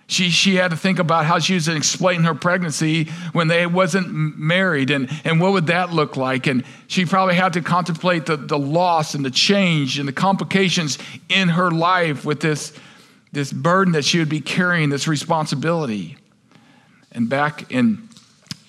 She, 0.09 0.29
she 0.29 0.57
had 0.57 0.73
to 0.73 0.77
think 0.77 0.99
about 0.99 1.25
how 1.25 1.39
she 1.39 1.55
was 1.55 1.69
explaining 1.69 2.25
her 2.25 2.35
pregnancy 2.35 3.05
when 3.33 3.49
they 3.49 3.67
wasn't 3.67 4.13
married 4.13 4.91
and, 4.91 5.09
and 5.25 5.41
what 5.41 5.53
would 5.53 5.69
that 5.69 5.93
look 5.93 6.17
like. 6.17 6.47
And 6.47 6.65
she 6.87 7.07
probably 7.07 7.35
had 7.35 7.55
to 7.55 7.63
contemplate 7.63 8.27
the, 8.27 8.37
the 8.37 8.59
loss 8.59 9.15
and 9.15 9.25
the 9.25 9.31
change 9.31 9.99
and 9.99 10.07
the 10.07 10.13
complications 10.13 10.99
in 11.31 11.49
her 11.49 11.71
life 11.71 12.27
with 12.27 12.41
this, 12.41 12.75
this 13.33 13.53
burden 13.53 13.95
that 13.95 14.05
she 14.05 14.19
would 14.19 14.29
be 14.29 14.41
carrying, 14.41 14.91
this 14.91 15.09
responsibility. 15.09 16.19
And 17.13 17.31
back 17.31 17.73
in 17.73 18.09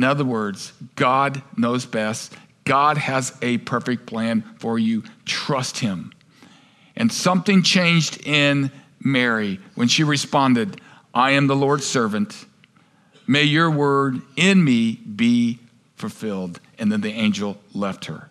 In 0.00 0.04
other 0.04 0.24
words, 0.24 0.72
God 0.96 1.42
knows 1.58 1.84
best. 1.84 2.32
God 2.64 2.96
has 2.96 3.36
a 3.42 3.58
perfect 3.58 4.06
plan 4.06 4.40
for 4.58 4.78
you. 4.78 5.02
Trust 5.26 5.80
Him. 5.80 6.14
And 6.96 7.12
something 7.12 7.62
changed 7.62 8.26
in 8.26 8.72
Mary 8.98 9.60
when 9.74 9.88
she 9.88 10.02
responded, 10.02 10.80
I 11.12 11.32
am 11.32 11.48
the 11.48 11.54
Lord's 11.54 11.84
servant. 11.84 12.46
May 13.26 13.42
your 13.42 13.70
word 13.70 14.22
in 14.36 14.64
me 14.64 14.92
be 14.94 15.58
fulfilled. 15.96 16.60
And 16.78 16.90
then 16.90 17.02
the 17.02 17.12
angel 17.12 17.58
left 17.74 18.06
her. 18.06 18.30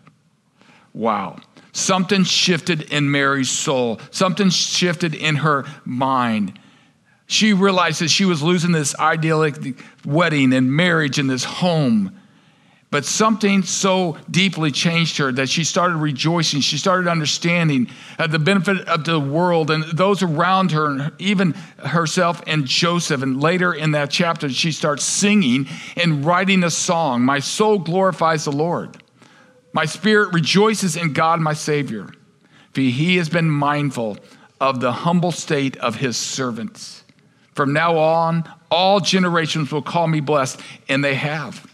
Wow. 0.96 1.38
Something 1.72 2.24
shifted 2.24 2.92
in 2.92 3.12
Mary's 3.12 3.52
soul, 3.52 4.02
something 4.10 4.50
shifted 4.50 5.14
in 5.14 5.36
her 5.36 5.66
mind. 5.86 6.58
She 7.30 7.54
realized 7.54 8.02
that 8.02 8.10
she 8.10 8.26
was 8.26 8.42
losing 8.42 8.72
this 8.72 8.98
idyllic 8.98 9.78
wedding 10.04 10.52
and 10.52 10.74
marriage 10.74 11.20
and 11.20 11.30
this 11.30 11.44
home. 11.44 12.20
But 12.90 13.06
something 13.06 13.62
so 13.62 14.18
deeply 14.32 14.72
changed 14.72 15.18
her 15.18 15.32
that 15.34 15.48
she 15.48 15.64
started 15.64 15.98
rejoicing. 15.98 16.62
She 16.62 16.80
started 16.80 17.08
understanding 17.08 17.88
uh, 18.18 18.26
the 18.26 18.40
benefit 18.40 18.88
of 18.88 19.04
the 19.04 19.20
world 19.20 19.70
and 19.70 19.84
those 19.84 20.24
around 20.24 20.72
her, 20.72 20.88
and 20.88 21.12
even 21.20 21.52
herself 21.78 22.42
and 22.48 22.66
Joseph. 22.66 23.22
And 23.22 23.40
later 23.40 23.76
in 23.76 23.92
that 23.92 24.10
chapter, 24.10 24.50
she 24.50 24.72
starts 24.72 25.04
singing 25.04 25.68
and 25.96 26.26
writing 26.26 26.64
a 26.64 26.72
song 26.72 27.22
My 27.22 27.38
soul 27.38 27.78
glorifies 27.78 28.46
the 28.46 28.52
Lord. 28.52 29.04
My 29.72 29.86
spirit 29.86 30.34
rejoices 30.34 30.96
in 30.96 31.14
God, 31.14 31.42
my 31.42 31.54
Savior, 31.54 32.10
for 32.74 32.82
he 32.82 33.18
has 33.18 33.30
been 33.30 33.52
mindful 33.52 34.18
of 34.60 34.80
the 34.80 34.92
humble 34.92 35.32
state 35.32 35.78
of 35.78 35.98
his 35.98 36.18
servants. 36.18 37.04
From 37.60 37.74
now 37.74 37.98
on, 37.98 38.50
all 38.72 39.02
generations 39.02 39.70
will 39.70 39.82
call 39.82 40.08
me 40.08 40.22
blessed, 40.22 40.62
and 40.88 41.04
they 41.04 41.16
have. 41.16 41.70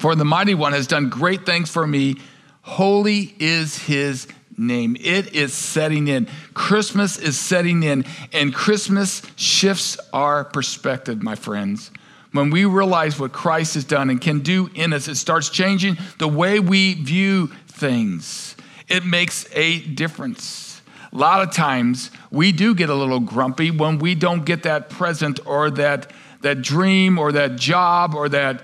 For 0.00 0.16
the 0.16 0.24
mighty 0.24 0.54
one 0.54 0.72
has 0.72 0.88
done 0.88 1.08
great 1.08 1.46
things 1.46 1.70
for 1.70 1.86
me. 1.86 2.16
Holy 2.62 3.32
is 3.38 3.78
his 3.78 4.26
name. 4.56 4.96
It 4.98 5.36
is 5.36 5.54
setting 5.54 6.08
in. 6.08 6.26
Christmas 6.52 7.16
is 7.16 7.38
setting 7.38 7.84
in, 7.84 8.06
and 8.32 8.52
Christmas 8.52 9.22
shifts 9.36 10.00
our 10.12 10.42
perspective, 10.42 11.22
my 11.22 11.36
friends. 11.36 11.92
When 12.32 12.50
we 12.50 12.64
realize 12.64 13.20
what 13.20 13.30
Christ 13.30 13.74
has 13.74 13.84
done 13.84 14.10
and 14.10 14.20
can 14.20 14.40
do 14.40 14.68
in 14.74 14.92
us, 14.92 15.06
it 15.06 15.14
starts 15.14 15.48
changing 15.48 15.96
the 16.18 16.26
way 16.26 16.58
we 16.58 16.94
view 16.94 17.52
things. 17.68 18.56
It 18.88 19.04
makes 19.04 19.46
a 19.52 19.78
difference. 19.78 20.67
A 21.12 21.16
lot 21.16 21.46
of 21.46 21.54
times 21.54 22.10
we 22.30 22.52
do 22.52 22.74
get 22.74 22.90
a 22.90 22.94
little 22.94 23.20
grumpy 23.20 23.70
when 23.70 23.98
we 23.98 24.14
don't 24.14 24.44
get 24.44 24.64
that 24.64 24.90
present 24.90 25.40
or 25.46 25.70
that, 25.72 26.12
that 26.42 26.62
dream 26.62 27.18
or 27.18 27.32
that 27.32 27.56
job 27.56 28.14
or 28.14 28.28
that 28.28 28.62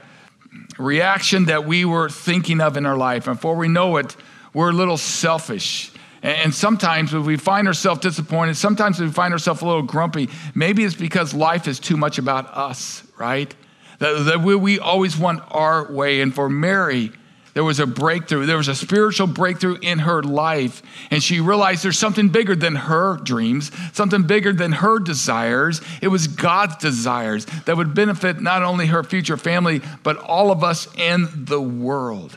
reaction 0.78 1.46
that 1.46 1.64
we 1.64 1.84
were 1.84 2.08
thinking 2.08 2.60
of 2.60 2.76
in 2.76 2.86
our 2.86 2.96
life. 2.96 3.26
And 3.26 3.36
before 3.36 3.56
we 3.56 3.68
know 3.68 3.96
it, 3.96 4.16
we're 4.52 4.70
a 4.70 4.74
little 4.74 4.96
selfish. 4.96 5.90
And 6.22 6.54
sometimes 6.54 7.12
when 7.12 7.24
we 7.24 7.36
find 7.36 7.66
ourselves 7.66 8.00
disappointed, 8.00 8.56
sometimes 8.56 8.98
we 8.98 9.10
find 9.10 9.32
ourselves 9.32 9.60
a 9.60 9.66
little 9.66 9.82
grumpy, 9.82 10.30
maybe 10.54 10.84
it's 10.84 10.94
because 10.94 11.34
life 11.34 11.68
is 11.68 11.78
too 11.78 11.96
much 11.96 12.18
about 12.18 12.46
us, 12.46 13.06
right? 13.18 13.54
That, 13.98 14.24
that 14.24 14.40
we, 14.40 14.54
we 14.54 14.78
always 14.78 15.18
want 15.18 15.42
our 15.50 15.92
way. 15.92 16.22
And 16.22 16.34
for 16.34 16.48
Mary, 16.48 17.12
there 17.54 17.64
was 17.64 17.78
a 17.78 17.86
breakthrough. 17.86 18.46
There 18.46 18.56
was 18.56 18.68
a 18.68 18.74
spiritual 18.74 19.28
breakthrough 19.28 19.78
in 19.80 20.00
her 20.00 20.22
life. 20.22 20.82
And 21.10 21.22
she 21.22 21.40
realized 21.40 21.84
there's 21.84 21.98
something 21.98 22.28
bigger 22.28 22.56
than 22.56 22.74
her 22.74 23.16
dreams, 23.16 23.70
something 23.92 24.24
bigger 24.24 24.52
than 24.52 24.72
her 24.72 24.98
desires. 24.98 25.80
It 26.02 26.08
was 26.08 26.26
God's 26.26 26.76
desires 26.76 27.46
that 27.64 27.76
would 27.76 27.94
benefit 27.94 28.40
not 28.40 28.62
only 28.62 28.86
her 28.86 29.04
future 29.04 29.36
family, 29.36 29.82
but 30.02 30.18
all 30.18 30.50
of 30.50 30.64
us 30.64 30.88
in 30.96 31.28
the 31.32 31.60
world. 31.60 32.36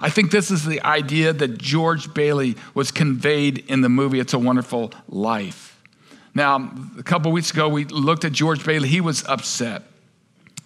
I 0.00 0.10
think 0.10 0.30
this 0.30 0.50
is 0.50 0.64
the 0.64 0.82
idea 0.82 1.32
that 1.32 1.58
George 1.58 2.12
Bailey 2.12 2.56
was 2.74 2.90
conveyed 2.92 3.64
in 3.68 3.80
the 3.80 3.88
movie 3.88 4.20
It's 4.20 4.34
a 4.34 4.38
Wonderful 4.38 4.92
Life. 5.08 5.80
Now, 6.34 6.70
a 6.98 7.02
couple 7.02 7.32
weeks 7.32 7.50
ago, 7.50 7.68
we 7.68 7.84
looked 7.86 8.24
at 8.24 8.32
George 8.32 8.64
Bailey. 8.64 8.88
He 8.88 9.00
was 9.00 9.24
upset. 9.24 9.82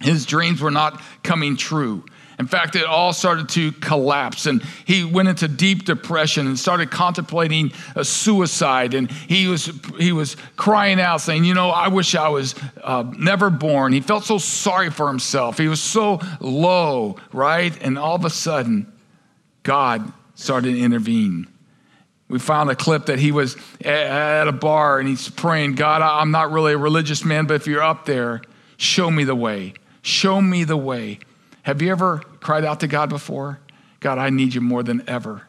His 0.00 0.26
dreams 0.26 0.60
were 0.60 0.70
not 0.72 1.00
coming 1.22 1.56
true. 1.56 2.04
In 2.38 2.46
fact, 2.46 2.76
it 2.76 2.84
all 2.84 3.12
started 3.12 3.48
to 3.50 3.72
collapse, 3.72 4.46
and 4.46 4.62
he 4.84 5.04
went 5.04 5.28
into 5.28 5.48
deep 5.48 5.84
depression 5.84 6.46
and 6.46 6.58
started 6.58 6.90
contemplating 6.90 7.72
a 7.94 8.04
suicide. 8.04 8.94
And 8.94 9.10
he 9.10 9.48
was 9.48 9.66
he 9.98 10.12
was 10.12 10.36
crying 10.56 11.00
out, 11.00 11.20
saying, 11.20 11.44
"You 11.44 11.54
know, 11.54 11.70
I 11.70 11.88
wish 11.88 12.14
I 12.14 12.28
was 12.28 12.54
uh, 12.82 13.04
never 13.18 13.50
born." 13.50 13.92
He 13.92 14.00
felt 14.00 14.24
so 14.24 14.38
sorry 14.38 14.90
for 14.90 15.08
himself. 15.08 15.58
He 15.58 15.68
was 15.68 15.80
so 15.80 16.20
low, 16.40 17.16
right? 17.32 17.76
And 17.82 17.98
all 17.98 18.16
of 18.16 18.24
a 18.24 18.30
sudden, 18.30 18.92
God 19.62 20.12
started 20.34 20.72
to 20.72 20.80
intervene. 20.80 21.46
We 22.28 22.38
found 22.38 22.70
a 22.70 22.74
clip 22.74 23.06
that 23.06 23.18
he 23.18 23.30
was 23.30 23.56
at 23.84 24.48
a 24.48 24.52
bar 24.52 24.98
and 24.98 25.06
he's 25.06 25.28
praying, 25.28 25.74
God, 25.74 26.00
I'm 26.00 26.30
not 26.30 26.50
really 26.50 26.72
a 26.72 26.78
religious 26.78 27.26
man, 27.26 27.46
but 27.46 27.54
if 27.54 27.66
you're 27.66 27.82
up 27.82 28.06
there, 28.06 28.40
show 28.78 29.10
me 29.10 29.24
the 29.24 29.34
way. 29.34 29.74
Show 30.00 30.40
me 30.40 30.64
the 30.64 30.76
way. 30.76 31.18
Have 31.62 31.80
you 31.80 31.90
ever 31.90 32.18
cried 32.40 32.64
out 32.64 32.80
to 32.80 32.88
God 32.88 33.08
before? 33.08 33.60
God, 34.00 34.18
I 34.18 34.30
need 34.30 34.54
you 34.54 34.60
more 34.60 34.82
than 34.82 35.08
ever. 35.08 35.42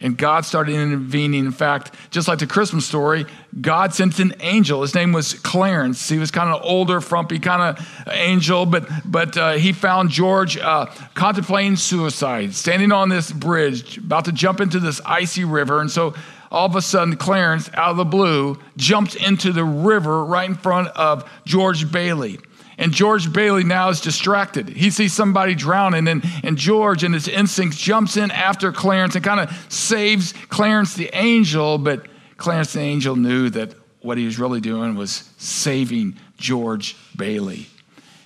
And 0.00 0.18
God 0.18 0.44
started 0.44 0.74
intervening. 0.74 1.46
In 1.46 1.52
fact, 1.52 1.94
just 2.10 2.28
like 2.28 2.38
the 2.38 2.46
Christmas 2.46 2.84
story, 2.84 3.26
God 3.60 3.94
sent 3.94 4.18
an 4.18 4.34
angel. 4.40 4.82
His 4.82 4.94
name 4.94 5.12
was 5.12 5.34
Clarence. 5.34 6.08
He 6.08 6.18
was 6.18 6.30
kind 6.30 6.50
of 6.50 6.60
an 6.60 6.68
older, 6.68 7.00
frumpy 7.00 7.38
kind 7.38 7.62
of 7.62 8.08
angel, 8.10 8.66
but, 8.66 8.88
but 9.04 9.36
uh, 9.36 9.52
he 9.52 9.72
found 9.72 10.10
George 10.10 10.58
uh, 10.58 10.86
contemplating 11.14 11.76
suicide, 11.76 12.54
standing 12.54 12.92
on 12.92 13.08
this 13.08 13.32
bridge, 13.32 13.98
about 13.98 14.26
to 14.26 14.32
jump 14.32 14.60
into 14.60 14.78
this 14.78 15.00
icy 15.06 15.44
river. 15.44 15.80
And 15.80 15.90
so 15.90 16.14
all 16.50 16.66
of 16.66 16.76
a 16.76 16.82
sudden, 16.82 17.16
Clarence, 17.16 17.70
out 17.74 17.92
of 17.92 17.96
the 17.96 18.04
blue, 18.04 18.58
jumped 18.76 19.16
into 19.16 19.52
the 19.52 19.64
river 19.64 20.24
right 20.24 20.48
in 20.48 20.54
front 20.54 20.88
of 20.88 21.28
George 21.44 21.90
Bailey. 21.90 22.38
And 22.76 22.92
George 22.92 23.32
Bailey 23.32 23.64
now 23.64 23.88
is 23.88 24.00
distracted. 24.00 24.68
He 24.68 24.90
sees 24.90 25.12
somebody 25.12 25.54
drowning, 25.54 26.08
and, 26.08 26.24
and 26.42 26.56
George, 26.56 27.04
in 27.04 27.12
his 27.12 27.28
instincts, 27.28 27.78
jumps 27.78 28.16
in 28.16 28.30
after 28.30 28.72
Clarence 28.72 29.14
and 29.14 29.24
kind 29.24 29.40
of 29.40 29.66
saves 29.72 30.34
Clarence 30.48 30.94
the 30.94 31.10
angel. 31.14 31.78
But 31.78 32.08
Clarence 32.36 32.72
the 32.72 32.80
angel 32.80 33.16
knew 33.16 33.48
that 33.50 33.74
what 34.00 34.18
he 34.18 34.24
was 34.24 34.38
really 34.38 34.60
doing 34.60 34.96
was 34.96 35.30
saving 35.38 36.16
George 36.36 36.96
Bailey. 37.16 37.66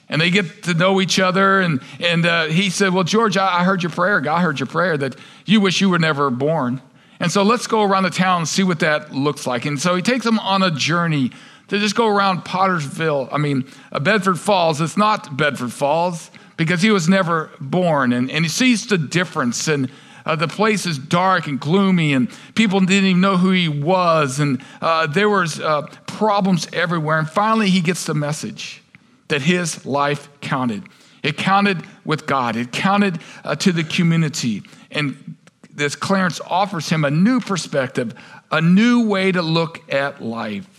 And 0.09 0.21
they 0.21 0.31
get 0.31 0.63
to 0.65 0.75
know 0.75 1.01
each 1.01 1.21
other. 1.21 1.61
And, 1.61 1.81
and 2.01 2.25
uh, 2.25 2.47
he 2.47 2.71
said, 2.71 2.95
Well, 2.95 3.05
George, 3.05 3.37
I, 3.37 3.61
I 3.61 3.65
heard 3.65 3.83
your 3.83 3.91
prayer. 3.91 4.21
God 4.21 4.41
heard 4.41 4.59
your 4.59 4.67
prayer 4.67 4.97
that 4.97 5.15
you 5.45 5.61
wish 5.61 5.81
you 5.81 5.91
were 5.91 5.99
never 5.99 6.31
born. 6.31 6.81
And 7.21 7.31
so 7.31 7.43
let's 7.43 7.67
go 7.67 7.83
around 7.83 8.05
the 8.05 8.11
town 8.11 8.41
and 8.41 8.49
see 8.49 8.63
what 8.63 8.81
that 8.81 9.13
looks 9.13 9.47
like. 9.47 9.67
And 9.67 9.79
so 9.81 9.95
he 9.95 10.03
takes 10.03 10.25
them 10.25 10.39
on 10.39 10.63
a 10.63 10.71
journey 10.71 11.33
to 11.69 11.79
just 11.79 11.95
go 11.95 12.07
around 12.07 12.45
Pottersville, 12.45 13.29
I 13.31 13.39
mean, 13.39 13.65
uh, 13.93 14.01
Bedford 14.01 14.39
Falls. 14.39 14.81
It's 14.81 14.97
not 14.97 15.37
Bedford 15.37 15.73
Falls 15.73 16.31
because 16.57 16.83
he 16.83 16.91
was 16.91 17.09
never 17.09 17.51
born. 17.61 18.13
And, 18.13 18.31
and 18.31 18.45
he 18.45 18.49
sees 18.49 18.87
the 18.87 18.99
difference. 18.99 19.69
And 19.69 19.91
uh, 20.27 20.37
the 20.37 20.49
place 20.49 20.85
is 20.85 20.99
dark 20.99 21.47
and 21.47 21.59
gloomy, 21.59 22.13
and 22.13 22.29
people 22.55 22.81
didn't 22.81 23.09
even 23.09 23.21
know 23.21 23.39
who 23.39 23.51
he 23.51 23.69
was. 23.69 24.41
And 24.41 24.63
uh, 24.83 25.07
there 25.07 25.29
was 25.29 25.59
uh, 25.59 25.83
problems 26.07 26.69
everywhere. 26.73 27.19
And 27.19 27.29
finally, 27.29 27.71
he 27.71 27.81
gets 27.81 28.05
the 28.05 28.15
message 28.15 28.83
that 29.29 29.43
his 29.43 29.87
life 29.87 30.29
counted. 30.41 30.85
It 31.23 31.37
counted 31.37 31.83
with 32.05 32.27
God. 32.27 32.57
It 32.57 32.73
counted 32.73 33.21
uh, 33.45 33.57
to 33.57 33.73
the 33.73 33.85
community. 33.85 34.63
And 34.91 35.37
this 35.71 35.97
Clarence 35.97 36.41
offers 36.41 36.89
him 36.89 37.05
a 37.05 37.11
new 37.11 37.41
perspective, 37.41 38.15
a 38.51 38.61
new 38.61 39.07
way 39.07 39.33
to 39.33 39.43
look 39.43 39.93
at 39.93 40.23
life. 40.23 40.78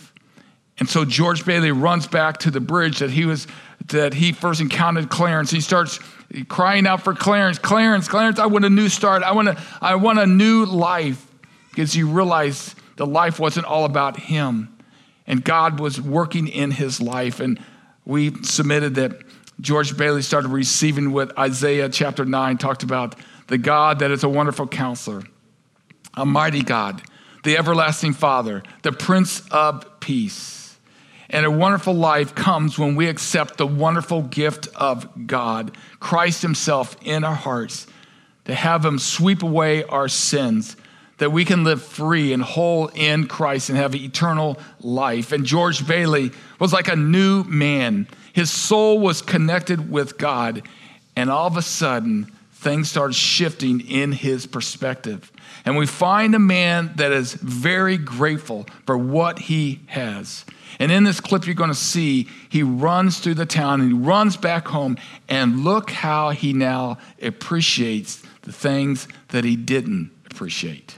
And 0.80 0.88
so 0.88 1.04
George 1.04 1.44
Bailey 1.44 1.70
runs 1.70 2.06
back 2.06 2.38
to 2.38 2.50
the 2.50 2.60
bridge 2.60 2.98
that 2.98 3.10
he 3.10 3.26
was 3.26 3.46
that 3.88 4.14
he 4.14 4.32
first 4.32 4.60
encountered 4.60 5.10
Clarence. 5.10 5.50
He 5.50 5.60
starts 5.60 6.00
crying 6.48 6.86
out 6.86 7.02
for 7.02 7.14
Clarence, 7.14 7.58
Clarence, 7.58 8.08
Clarence, 8.08 8.38
I 8.38 8.46
want 8.46 8.64
a 8.64 8.70
new 8.70 8.88
start. 8.88 9.22
I 9.22 9.32
want 9.32 9.48
a, 9.48 9.62
I 9.80 9.96
want 9.96 10.18
a 10.18 10.26
new 10.26 10.64
life. 10.64 11.26
Because 11.70 11.92
he 11.92 12.02
realized 12.02 12.74
the 12.96 13.06
life 13.06 13.38
wasn't 13.38 13.66
all 13.66 13.84
about 13.84 14.18
him. 14.18 14.76
And 15.26 15.44
God 15.44 15.78
was 15.78 16.00
working 16.00 16.48
in 16.48 16.72
his 16.72 17.00
life. 17.00 17.40
And 17.40 17.62
we 18.04 18.42
submitted 18.42 18.96
that 18.96 19.22
George 19.60 19.96
Bailey 19.96 20.22
started 20.22 20.48
receiving 20.48 21.12
what 21.12 21.38
Isaiah 21.38 21.88
chapter 21.88 22.24
9 22.24 22.58
talked 22.58 22.82
about 22.82 23.14
the 23.46 23.58
God 23.58 24.00
that 24.00 24.10
is 24.10 24.24
a 24.24 24.28
wonderful 24.28 24.66
counselor, 24.66 25.22
a 26.14 26.24
mighty 26.24 26.62
God, 26.62 27.02
the 27.44 27.56
everlasting 27.56 28.14
Father, 28.14 28.62
the 28.82 28.92
Prince 28.92 29.46
of 29.50 30.00
Peace. 30.00 30.59
And 31.32 31.46
a 31.46 31.50
wonderful 31.50 31.94
life 31.94 32.34
comes 32.34 32.76
when 32.76 32.96
we 32.96 33.06
accept 33.06 33.56
the 33.56 33.66
wonderful 33.66 34.22
gift 34.22 34.68
of 34.74 35.28
God, 35.28 35.76
Christ 36.00 36.42
Himself, 36.42 36.96
in 37.02 37.22
our 37.22 37.36
hearts, 37.36 37.86
to 38.46 38.54
have 38.54 38.84
Him 38.84 38.98
sweep 38.98 39.44
away 39.44 39.84
our 39.84 40.08
sins, 40.08 40.76
that 41.18 41.30
we 41.30 41.44
can 41.44 41.62
live 41.62 41.82
free 41.82 42.32
and 42.32 42.42
whole 42.42 42.88
in 42.88 43.28
Christ 43.28 43.68
and 43.68 43.78
have 43.78 43.94
eternal 43.94 44.58
life. 44.80 45.30
And 45.30 45.46
George 45.46 45.86
Bailey 45.86 46.32
was 46.58 46.72
like 46.72 46.88
a 46.88 46.96
new 46.96 47.44
man. 47.44 48.08
His 48.32 48.50
soul 48.50 48.98
was 48.98 49.22
connected 49.22 49.90
with 49.90 50.18
God, 50.18 50.62
and 51.14 51.30
all 51.30 51.46
of 51.46 51.56
a 51.56 51.62
sudden, 51.62 52.32
things 52.52 52.90
started 52.90 53.14
shifting 53.14 53.80
in 53.80 54.12
his 54.12 54.46
perspective. 54.46 55.30
And 55.64 55.76
we 55.76 55.86
find 55.86 56.34
a 56.34 56.40
man 56.40 56.92
that 56.96 57.12
is 57.12 57.34
very 57.34 57.96
grateful 57.96 58.66
for 58.84 58.98
what 58.98 59.38
he 59.38 59.80
has. 59.86 60.44
And 60.80 60.90
in 60.90 61.04
this 61.04 61.20
clip, 61.20 61.46
you're 61.46 61.54
going 61.54 61.70
to 61.70 61.74
see 61.74 62.26
he 62.48 62.62
runs 62.62 63.18
through 63.20 63.34
the 63.34 63.46
town 63.46 63.82
and 63.82 63.92
he 63.92 63.96
runs 63.96 64.38
back 64.38 64.66
home. 64.66 64.96
And 65.28 65.62
look 65.62 65.90
how 65.90 66.30
he 66.30 66.54
now 66.54 66.96
appreciates 67.22 68.22
the 68.42 68.52
things 68.52 69.06
that 69.28 69.44
he 69.44 69.56
didn't 69.56 70.10
appreciate. 70.30 70.96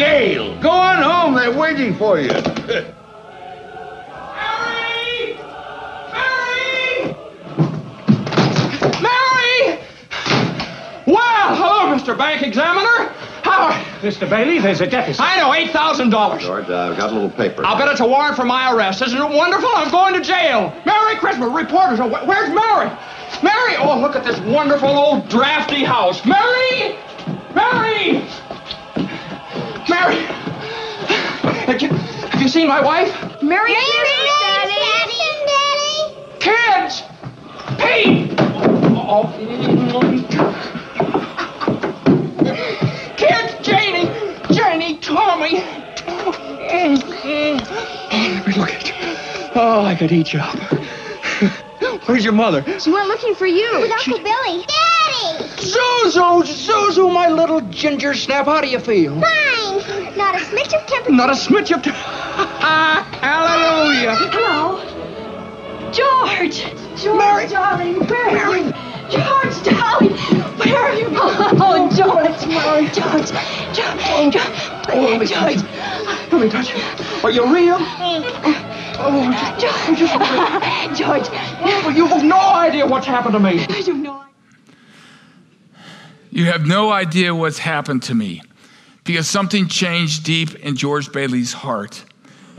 Jail. 0.00 0.58
Go 0.62 0.70
on 0.70 1.02
home. 1.02 1.34
They're 1.34 1.54
waiting 1.56 1.94
for 1.94 2.18
you. 2.18 2.28
Mary! 2.28 2.32
Mary! 6.16 7.14
Mary! 9.02 9.78
Well, 11.06 11.54
hello, 11.54 11.94
Mr. 11.94 12.16
Bank 12.16 12.42
Examiner. 12.42 13.12
How 13.42 13.72
Mr. 14.00 14.26
Bailey, 14.28 14.58
there's 14.58 14.80
a 14.80 14.86
deficit. 14.86 15.20
I 15.20 15.36
know, 15.36 15.50
$8,000. 15.50 16.40
George, 16.40 16.70
uh, 16.70 16.90
I've 16.90 16.96
got 16.96 17.10
a 17.10 17.12
little 17.12 17.28
paper. 17.28 17.62
I'll 17.66 17.76
bet 17.76 17.88
it's 17.88 18.00
a 18.00 18.06
warrant 18.06 18.36
for 18.36 18.46
my 18.46 18.72
arrest. 18.74 19.02
Isn't 19.02 19.20
it 19.20 19.36
wonderful? 19.36 19.68
I'm 19.74 19.90
going 19.90 20.14
to 20.14 20.22
jail. 20.22 20.72
Merry 20.86 21.16
Christmas. 21.16 21.52
Reporters, 21.52 22.00
oh, 22.00 22.08
where's 22.08 22.48
Mary? 22.48 22.90
Mary! 23.42 23.76
Oh, 23.76 23.98
look 24.00 24.16
at 24.16 24.24
this 24.24 24.40
wonderful 24.40 24.88
old 24.88 25.28
drafty 25.28 25.84
house. 25.84 26.24
Mary! 26.24 26.40
Mary! 26.70 26.96
Have 32.40 32.46
you 32.46 32.52
seen 32.52 32.68
my 32.68 32.80
wife? 32.80 33.42
Merry 33.42 33.74
Christmas, 33.74 34.30
Daddy! 34.40 34.72
Daddy! 35.46 35.98
Kids! 36.40 37.02
Pete! 37.76 38.34
Oh. 38.96 39.28
oh 39.92 40.08
Kids! 43.18 43.52
Janie! 43.60 44.08
Janie! 44.54 44.96
Tommy! 45.00 45.62
Oh, 46.08 46.32
look 48.56 48.70
at 48.70 48.88
you. 48.88 48.94
Oh, 49.54 49.84
I 49.84 49.94
could 49.94 50.10
eat 50.10 50.32
you 50.32 50.40
up. 50.40 50.56
Where's 52.08 52.24
your 52.24 52.32
mother? 52.32 52.64
She 52.80 52.90
went 52.90 53.08
looking 53.08 53.34
for 53.34 53.46
you. 53.46 53.80
With 53.82 53.92
Uncle 53.92 54.16
she... 54.16 54.22
Billy. 54.22 54.64
Daddy! 54.64 55.44
Zuzu! 55.60 56.42
Zuzu, 56.44 57.12
my 57.12 57.28
little 57.28 57.60
ginger 57.68 58.14
snap. 58.14 58.46
How 58.46 58.62
do 58.62 58.66
you 58.66 58.78
feel? 58.78 59.20
Fine. 59.20 60.16
Not 60.16 60.36
a 60.36 60.38
smidge 60.38 60.72
of 60.72 60.86
temper. 60.86 61.12
Not 61.12 61.28
a 61.28 61.34
smidge 61.34 61.70
of 61.76 61.82
temper. 61.82 62.29
Hallelujah. 62.46 64.16
Hello. 64.32 64.78
George! 65.92 66.64
George, 66.96 67.18
Mary. 67.18 67.46
darling, 67.48 68.06
where 68.06 68.32
Mary. 68.32 68.40
are 68.40 68.56
you? 68.58 68.72
George, 69.10 69.62
darling, 69.64 70.16
where 70.58 70.78
are 70.78 70.94
you? 70.94 71.08
Oh, 71.12 71.90
George, 71.94 72.46
Mary. 72.46 72.88
George, 72.90 73.30
George, 73.74 74.32
George. 74.32 74.46
Oh, 74.88 75.06
let 75.10 75.20
me 75.20 75.26
touch 75.26 75.56
you. 75.56 75.62
Let 76.30 76.40
me 76.40 76.48
touch 76.48 76.74
you. 76.74 76.82
Are 77.24 77.30
you 77.30 77.52
real? 77.52 77.76
Oh, 79.02 79.32
George. 79.58 79.98
Just... 79.98 80.98
George. 80.98 81.28
Oh, 81.62 81.92
you 81.96 82.06
have 82.06 82.24
no 82.24 82.38
idea 82.38 82.86
what's 82.86 83.06
happened 83.06 83.34
to 83.34 83.40
me. 83.40 83.66
I 83.68 83.72
have 83.72 83.88
no 83.96 84.12
idea. 84.12 84.26
You 86.30 86.44
have 86.46 86.66
no 86.66 86.90
idea 86.92 87.34
what's 87.34 87.58
happened 87.58 88.04
to 88.04 88.14
me 88.14 88.42
because 89.04 89.28
something 89.28 89.66
changed 89.66 90.24
deep 90.24 90.54
in 90.56 90.76
George 90.76 91.10
Bailey's 91.10 91.52
heart. 91.52 92.04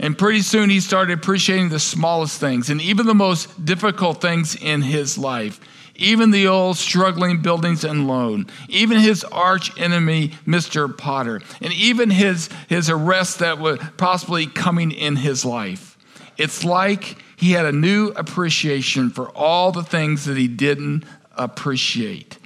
And 0.02 0.18
pretty 0.18 0.42
soon 0.42 0.68
he 0.68 0.80
started 0.80 1.16
appreciating 1.16 1.68
the 1.68 1.78
smallest 1.78 2.40
things 2.40 2.70
and 2.70 2.80
even 2.80 3.06
the 3.06 3.14
most 3.14 3.64
difficult 3.64 4.20
things 4.20 4.56
in 4.56 4.82
his 4.82 5.16
life. 5.16 5.60
Even 5.94 6.32
the 6.32 6.48
old 6.48 6.76
struggling 6.76 7.40
buildings 7.40 7.84
and 7.84 8.08
loan, 8.08 8.48
even 8.68 8.98
his 8.98 9.22
arch 9.24 9.78
enemy, 9.80 10.30
Mr. 10.44 10.96
Potter, 10.96 11.40
and 11.60 11.72
even 11.74 12.10
his, 12.10 12.48
his 12.68 12.90
arrest 12.90 13.38
that 13.38 13.58
was 13.58 13.78
possibly 13.98 14.46
coming 14.46 14.90
in 14.90 15.14
his 15.16 15.44
life. 15.44 15.96
It's 16.36 16.64
like 16.64 17.18
he 17.36 17.52
had 17.52 17.66
a 17.66 17.72
new 17.72 18.08
appreciation 18.08 19.10
for 19.10 19.28
all 19.30 19.70
the 19.70 19.84
things 19.84 20.24
that 20.24 20.36
he 20.36 20.48
didn't 20.48 21.04
appreciate. 21.36 22.38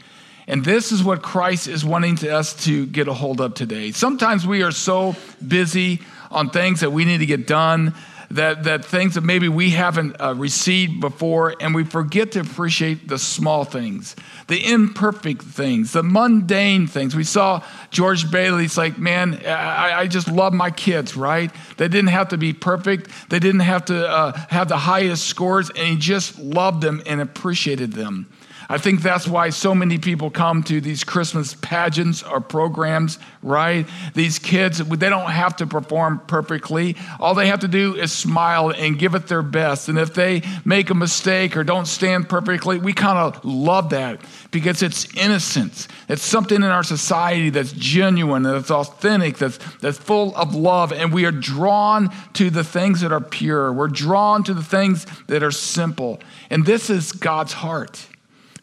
And 0.46 0.64
this 0.64 0.92
is 0.92 1.02
what 1.02 1.22
Christ 1.22 1.68
is 1.68 1.84
wanting 1.84 2.16
to 2.16 2.36
us 2.36 2.64
to 2.64 2.84
get 2.86 3.08
a 3.08 3.14
hold 3.14 3.40
of 3.40 3.54
today. 3.54 3.92
Sometimes 3.92 4.46
we 4.46 4.62
are 4.62 4.72
so 4.72 5.16
busy 5.46 6.00
on 6.30 6.50
things 6.50 6.80
that 6.80 6.90
we 6.90 7.04
need 7.04 7.18
to 7.18 7.26
get 7.26 7.46
done 7.46 7.94
that, 8.30 8.64
that 8.64 8.84
things 8.84 9.14
that 9.14 9.22
maybe 9.22 9.48
we 9.48 9.70
haven't 9.70 10.20
uh, 10.20 10.34
received 10.34 11.00
before, 11.00 11.54
and 11.60 11.74
we 11.74 11.84
forget 11.84 12.32
to 12.32 12.40
appreciate 12.40 13.08
the 13.08 13.18
small 13.18 13.64
things, 13.64 14.16
the 14.48 14.64
imperfect 14.64 15.42
things, 15.42 15.92
the 15.92 16.02
mundane 16.02 16.86
things. 16.86 17.14
We 17.14 17.24
saw 17.24 17.62
George 17.90 18.30
Bailey's 18.30 18.76
like, 18.76 18.98
man, 18.98 19.44
I, 19.46 20.00
I 20.00 20.06
just 20.06 20.28
love 20.28 20.52
my 20.52 20.70
kids, 20.70 21.16
right? 21.16 21.50
They 21.76 21.88
didn't 21.88 22.08
have 22.08 22.28
to 22.28 22.38
be 22.38 22.52
perfect, 22.52 23.10
they 23.30 23.38
didn't 23.38 23.60
have 23.60 23.84
to 23.86 24.08
uh, 24.08 24.32
have 24.48 24.68
the 24.68 24.78
highest 24.78 25.26
scores, 25.26 25.70
and 25.70 25.78
he 25.78 25.96
just 25.96 26.38
loved 26.38 26.82
them 26.82 27.02
and 27.06 27.20
appreciated 27.20 27.92
them. 27.92 28.26
I 28.68 28.78
think 28.78 29.02
that's 29.02 29.28
why 29.28 29.50
so 29.50 29.74
many 29.74 29.98
people 29.98 30.30
come 30.30 30.62
to 30.64 30.80
these 30.80 31.04
Christmas 31.04 31.54
pageants 31.54 32.22
or 32.22 32.40
programs, 32.40 33.18
right? 33.42 33.86
These 34.14 34.40
kids, 34.40 34.78
they 34.78 35.08
don't 35.08 35.30
have 35.30 35.56
to 35.56 35.66
perform 35.66 36.20
perfectly. 36.26 36.96
All 37.20 37.34
they 37.34 37.46
have 37.46 37.60
to 37.60 37.68
do 37.68 37.94
is 37.94 38.10
smile 38.10 38.70
and 38.70 38.98
give 38.98 39.14
it 39.14 39.28
their 39.28 39.42
best. 39.42 39.88
And 39.88 39.98
if 39.98 40.14
they 40.14 40.42
make 40.64 40.90
a 40.90 40.94
mistake 40.94 41.56
or 41.56 41.62
don't 41.62 41.86
stand 41.86 42.28
perfectly, 42.28 42.78
we 42.78 42.92
kind 42.92 43.18
of 43.18 43.44
love 43.44 43.90
that 43.90 44.20
because 44.50 44.82
it's 44.82 45.14
innocence. 45.16 45.86
It's 46.08 46.24
something 46.24 46.56
in 46.56 46.64
our 46.64 46.82
society 46.82 47.50
that's 47.50 47.72
genuine, 47.72 48.42
that's 48.42 48.70
authentic, 48.70 49.38
that's, 49.38 49.58
that's 49.76 49.98
full 49.98 50.34
of 50.36 50.56
love. 50.56 50.92
And 50.92 51.12
we 51.12 51.24
are 51.24 51.32
drawn 51.32 52.12
to 52.34 52.50
the 52.50 52.64
things 52.64 53.00
that 53.02 53.12
are 53.12 53.20
pure. 53.20 53.72
We're 53.72 53.88
drawn 53.88 54.42
to 54.44 54.54
the 54.54 54.64
things 54.64 55.06
that 55.28 55.44
are 55.44 55.52
simple. 55.52 56.20
And 56.50 56.66
this 56.66 56.90
is 56.90 57.12
God's 57.12 57.52
heart. 57.52 58.06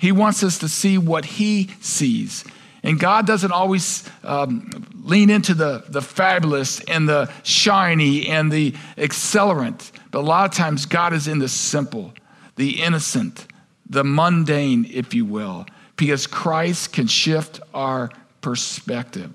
He 0.04 0.12
wants 0.12 0.44
us 0.44 0.58
to 0.58 0.68
see 0.68 0.98
what 0.98 1.24
He 1.24 1.70
sees. 1.80 2.44
And 2.84 3.00
God 3.00 3.26
doesn't 3.26 3.54
always 3.54 4.04
um, 4.26 4.70
lean 5.02 5.30
into 5.30 5.54
the, 5.54 5.86
the 5.88 6.02
fabulous 6.02 6.82
and 6.82 7.08
the 7.08 7.32
shiny 7.44 8.28
and 8.28 8.52
the 8.52 8.76
accelerant, 8.98 9.94
but 10.12 10.20
a 10.20 10.28
lot 10.28 10.44
of 10.44 10.58
times 10.58 10.86
God 10.88 11.14
is 11.14 11.30
in 11.30 11.40
the 11.40 11.48
simple, 11.48 12.14
the 12.58 12.82
innocent, 12.82 13.48
the 13.90 14.04
mundane, 14.04 14.86
if 14.92 15.14
you 15.14 15.24
will, 15.24 15.66
because 15.96 16.28
Christ 16.28 16.92
can 16.92 17.08
shift 17.08 17.62
our 17.74 18.12
perspective. 18.42 19.34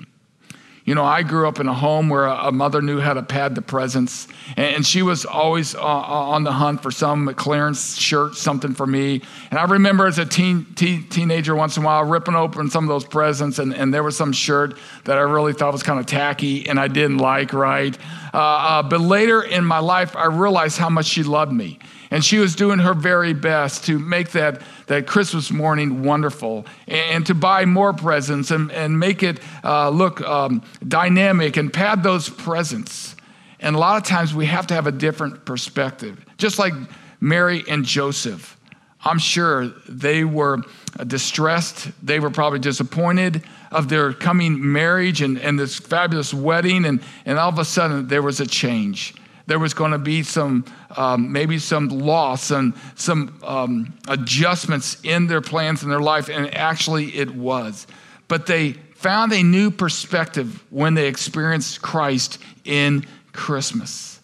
You 0.89 0.95
know, 0.95 1.05
I 1.05 1.23
grew 1.23 1.47
up 1.47 1.61
in 1.61 1.69
a 1.69 1.75
home 1.75 2.09
where 2.09 2.25
a 2.25 2.51
mother 2.51 2.81
knew 2.81 2.99
how 2.99 3.13
to 3.13 3.23
pad 3.23 3.55
the 3.55 3.61
presents, 3.61 4.27
and 4.57 4.87
she 4.87 5.03
was 5.03 5.27
always 5.27 5.75
uh, 5.75 5.81
uh, 5.81 5.83
on 5.83 6.45
the 6.45 6.53
hunt 6.53 6.83
for 6.83 6.91
some 6.91 7.35
clearance 7.35 7.99
shirt, 7.99 8.37
something 8.37 8.73
for 8.73 8.87
me. 8.87 9.21
And 9.51 9.59
I 9.59 9.65
remember 9.65 10.07
as 10.07 10.19
a 10.19 10.25
teen, 10.25 10.65
teen, 10.77 11.07
teenager, 11.11 11.55
once 11.55 11.77
in 11.77 11.83
a 11.83 11.87
while, 11.87 12.05
ripping 12.05 12.35
open 12.35 12.71
some 12.71 12.85
of 12.85 12.89
those 12.89 13.05
presents, 13.05 13.59
and, 13.59 13.75
and 13.75 13.93
there 13.93 14.03
was 14.03 14.17
some 14.17 14.33
shirt 14.33 14.79
that 15.05 15.19
I 15.19 15.21
really 15.21 15.53
thought 15.53 15.75
was 15.75 15.83
kind 15.83 16.01
of 16.01 16.07
tacky 16.07 16.67
and 16.67 16.81
I 16.81 16.89
didn't 16.89 17.19
like, 17.19 17.53
right? 17.53 17.95
Uh, 18.33 18.39
uh, 18.39 18.83
but 18.83 19.03
later 19.03 19.43
in 19.43 19.67
my 19.67 19.81
life, 19.81 20.17
I 20.17 20.25
realized 20.29 20.79
how 20.79 20.89
much 20.89 21.05
she 21.05 21.23
loved 21.23 21.53
me. 21.53 21.79
And 22.11 22.25
she 22.25 22.39
was 22.39 22.57
doing 22.57 22.79
her 22.79 22.95
very 22.95 23.35
best 23.35 23.85
to 23.85 23.99
make 23.99 24.31
that, 24.31 24.63
that 24.89 25.07
Christmas 25.07 25.51
morning 25.51 26.03
wonderful 26.03 26.67
and, 26.87 27.25
to 27.27 27.35
buy 27.35 27.65
more 27.65 27.93
presents 27.93 28.51
and, 28.51 28.73
and 28.73 28.99
make 28.99 29.23
it 29.23 29.41
uh, 29.63 29.89
look 29.91 30.21
um, 30.23 30.63
dynamic 30.87 31.57
and 31.57 31.73
pad 31.73 32.03
those 32.03 32.29
presents. 32.29 33.15
And 33.61 33.77
a 33.77 33.79
lot 33.79 33.97
of 33.97 34.03
times 34.05 34.35
we 34.35 34.47
have 34.47 34.67
to 34.69 34.75
have 34.75 34.87
a 34.87 34.93
different 34.93 35.45
perspective. 35.45 36.25
Just 36.37 36.59
like 36.59 36.75
Mary 37.21 37.65
and 37.69 37.85
Joseph. 37.85 38.57
I'm 39.05 39.19
sure 39.19 39.69
they 39.89 40.25
were 40.25 40.63
distressed. 41.07 41.89
They 42.03 42.19
were 42.19 42.31
probably 42.31 42.59
disappointed 42.59 43.45
of 43.71 43.89
their 43.89 44.13
coming 44.13 44.73
marriage 44.73 45.23
and, 45.23 45.39
and 45.39 45.59
this 45.59 45.79
fabulous 45.79 46.35
wedding. 46.35 46.85
And, 46.85 47.01
and 47.25 47.39
all 47.39 47.49
of 47.49 47.59
a 47.59 47.65
sudden, 47.65 48.09
there 48.09 48.23
was 48.23 48.41
a 48.41 48.47
change 48.47 49.15
there 49.49 49.59
was 49.59 49.73
going 49.73 49.93
to 49.93 49.99
be 49.99 50.23
some, 50.23 50.63
um, 50.97 51.33
maybe 51.33 51.59
some 51.59 51.89
loss 51.89 52.51
and 52.51 52.75
some 52.97 53.39
um, 53.43 53.99
adjustments 54.07 54.99
in 55.03 55.27
their 55.27 55.41
plans 55.41 55.83
in 55.83 55.89
their 55.89 56.01
life, 56.01 56.29
and 56.29 56.55
actually 56.55 57.17
it 57.17 57.35
was. 57.35 57.87
But 58.29 58.45
they 58.45 58.73
found 58.95 59.33
a 59.33 59.43
new 59.43 59.71
perspective 59.71 60.63
when 60.69 60.93
they 60.93 61.09
experienced 61.09 61.81
Christ 61.81 62.39
in 62.67 63.07
Christmas. 63.33 64.21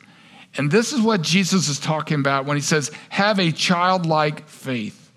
And 0.59 0.71
this 0.71 0.93
is 0.93 1.01
what 1.01 1.23
Jesus 1.23 1.69
is 1.69 1.81
talking 1.81 2.21
about 2.21 2.45
when 2.45 2.59
he 2.59 2.63
says, 2.63 2.91
have 3.09 3.39
a 3.39 3.51
childlike 3.51 4.47
faith. 4.47 5.11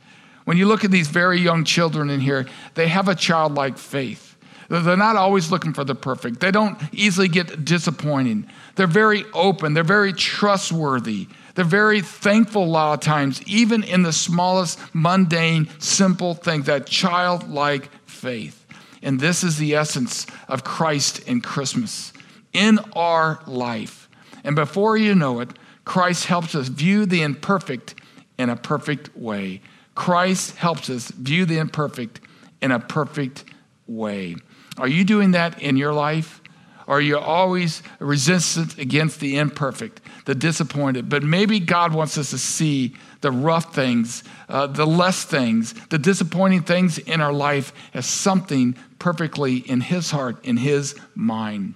When 0.45 0.57
you 0.57 0.67
look 0.67 0.85
at 0.85 0.91
these 0.91 1.09
very 1.09 1.41
young 1.41 1.65
children 1.65 2.09
in 2.09 2.21
here, 2.21 2.47
they 2.75 2.87
have 2.87 3.09
a 3.09 3.15
childlike 3.15 3.77
faith. 3.77 4.26
They're 4.69 4.97
not 4.97 5.15
always 5.15 5.49
looking 5.49 5.73
for 5.73 5.83
the 5.83 5.95
perfect. 5.95 6.39
They 6.39 6.51
don't 6.51 6.77
easily 6.91 7.29
get 7.29 7.63
disappointing. 7.63 8.47
They're 8.75 8.87
very 8.87 9.23
open. 9.33 9.73
They're 9.73 9.83
very 9.83 10.11
trustworthy. 10.11 11.27
They're 11.55 11.65
very 11.65 12.01
thankful 12.01 12.63
a 12.63 12.65
lot 12.65 12.93
of 12.93 12.99
times, 12.99 13.41
even 13.47 13.83
in 13.83 14.03
the 14.03 14.13
smallest, 14.13 14.79
mundane, 14.93 15.69
simple 15.79 16.33
thing, 16.33 16.63
that 16.63 16.85
childlike 16.85 17.89
faith. 18.05 18.65
And 19.01 19.19
this 19.19 19.43
is 19.43 19.57
the 19.57 19.75
essence 19.75 20.27
of 20.47 20.63
Christ 20.63 21.19
in 21.27 21.41
Christmas 21.41 22.11
in 22.51 22.79
our 22.93 23.39
life. 23.45 24.09
And 24.43 24.55
before 24.55 24.97
you 24.97 25.15
know 25.15 25.39
it, 25.39 25.49
Christ 25.85 26.25
helps 26.25 26.55
us 26.55 26.67
view 26.67 27.05
the 27.05 27.21
imperfect 27.21 27.95
in 28.37 28.49
a 28.49 28.55
perfect 28.55 29.15
way. 29.15 29.61
Christ 29.95 30.57
helps 30.57 30.89
us 30.89 31.09
view 31.11 31.45
the 31.45 31.57
imperfect 31.57 32.19
in 32.61 32.71
a 32.71 32.79
perfect 32.79 33.45
way. 33.87 34.35
Are 34.77 34.87
you 34.87 35.03
doing 35.03 35.31
that 35.31 35.61
in 35.61 35.77
your 35.77 35.93
life? 35.93 36.41
Or 36.87 36.97
are 36.97 37.01
you 37.01 37.17
always 37.17 37.83
resistant 37.99 38.77
against 38.77 39.19
the 39.19 39.37
imperfect, 39.37 39.99
the 40.23 40.33
disappointed? 40.33 41.09
But 41.09 41.21
maybe 41.21 41.59
God 41.59 41.93
wants 41.93 42.17
us 42.17 42.29
to 42.29 42.37
see 42.37 42.95
the 43.19 43.31
rough 43.31 43.75
things, 43.75 44.23
uh, 44.47 44.67
the 44.67 44.87
less 44.87 45.25
things, 45.25 45.73
the 45.87 45.97
disappointing 45.97 46.63
things 46.63 46.97
in 46.97 47.19
our 47.19 47.33
life 47.33 47.73
as 47.93 48.05
something 48.05 48.75
perfectly 48.99 49.57
in 49.57 49.81
His 49.81 50.11
heart, 50.11 50.43
in 50.45 50.55
His 50.55 50.95
mind. 51.13 51.73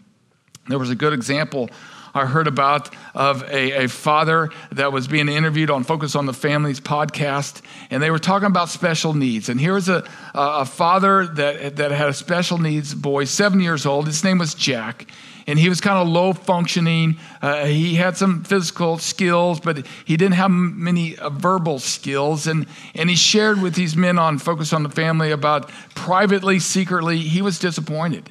There 0.70 0.80
was 0.80 0.90
a 0.90 0.96
good 0.96 1.12
example 1.12 1.70
I 2.14 2.26
heard 2.26 2.48
about 2.48 2.94
of 3.14 3.44
a, 3.44 3.86
a 3.86 3.88
father 3.88 4.50
that 4.72 4.92
was 4.92 5.08
being 5.08 5.30
interviewed 5.30 5.70
on 5.70 5.84
Focus 5.84 6.16
on 6.16 6.26
the 6.26 6.34
Family's 6.34 6.80
podcast, 6.80 7.62
and 7.90 8.02
they 8.02 8.12
were 8.12 8.20
talking 8.20 8.48
about 8.48 8.70
special 8.70 9.14
needs. 9.14 9.50
And 9.50 9.60
here 9.60 9.74
was 9.74 9.90
a, 9.90 10.04
a 10.34 10.66
father 10.66 11.28
that, 11.28 11.78
that 11.78 11.92
had 11.92 12.10
a 12.10 12.14
special 12.14 12.58
needs 12.58 12.94
boy, 12.94 13.26
seven 13.26 13.60
years 13.60 13.86
old. 13.86 14.08
His 14.08 14.24
name 14.24 14.38
was 14.38 14.54
Jack 14.54 15.08
and 15.48 15.60
he 15.60 15.70
was 15.70 15.82
kind 15.82 15.98
of 15.98 16.08
low 16.08 16.34
functioning. 16.34 17.18
Uh, 17.42 17.66
he 17.66 17.96
had 17.96 18.18
some 18.18 18.44
physical 18.44 18.98
skills, 18.98 19.60
but 19.60 19.86
he 20.06 20.18
didn't 20.18 20.36
have 20.36 20.52
many 20.52 21.18
uh, 21.18 21.30
verbal 21.30 21.80
skills. 21.80 22.48
And, 22.48 22.68
and 22.96 23.10
he 23.10 23.16
shared 23.16 23.62
with 23.62 23.76
these 23.76 23.96
men 23.96 24.20
on 24.20 24.38
Focus 24.38 24.74
on 24.74 24.84
the 24.84 24.90
Family 24.90 25.32
about 25.32 25.70
privately, 25.96 26.60
secretly, 26.60 27.18
he 27.18 27.42
was 27.42 27.60
disappointed. 27.60 28.30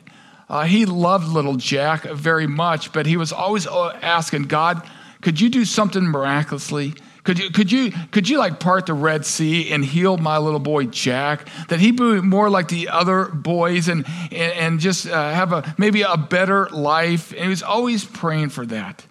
Uh, 0.50 0.64
he 0.64 0.84
loved 0.84 1.28
little 1.28 1.54
Jack 1.54 2.02
very 2.02 2.48
much, 2.48 2.92
but 2.92 3.06
he 3.06 3.16
was 3.16 3.32
always 3.32 3.68
uh, 3.68 3.96
asking 4.02 4.42
God, 4.42 4.82
could 5.20 5.40
you 5.40 5.48
do 5.48 5.64
something 5.64 6.02
miraculously? 6.02 6.94
Could 7.22 7.38
you, 7.38 7.50
could 7.50 7.70
you, 7.70 7.92
could 8.10 8.28
you 8.28 8.38
like 8.38 8.58
part 8.58 8.86
the 8.86 8.94
Red 8.94 9.24
Sea 9.24 9.70
and 9.70 9.84
heal 9.84 10.16
my 10.16 10.38
little 10.38 10.58
boy 10.58 10.86
Jack? 10.86 11.46
That 11.68 11.78
he 11.78 11.92
be 11.92 12.20
more 12.20 12.50
like 12.50 12.66
the 12.66 12.88
other 12.88 13.26
boys 13.26 13.86
and, 13.86 14.04
and, 14.32 14.52
and 14.54 14.80
just 14.80 15.06
uh, 15.06 15.32
have 15.32 15.52
a, 15.52 15.72
maybe 15.78 16.02
a 16.02 16.16
better 16.16 16.68
life. 16.70 17.30
And 17.30 17.42
he 17.42 17.48
was 17.48 17.62
always 17.62 18.04
praying 18.04 18.48
for 18.48 18.66
that. 18.66 19.06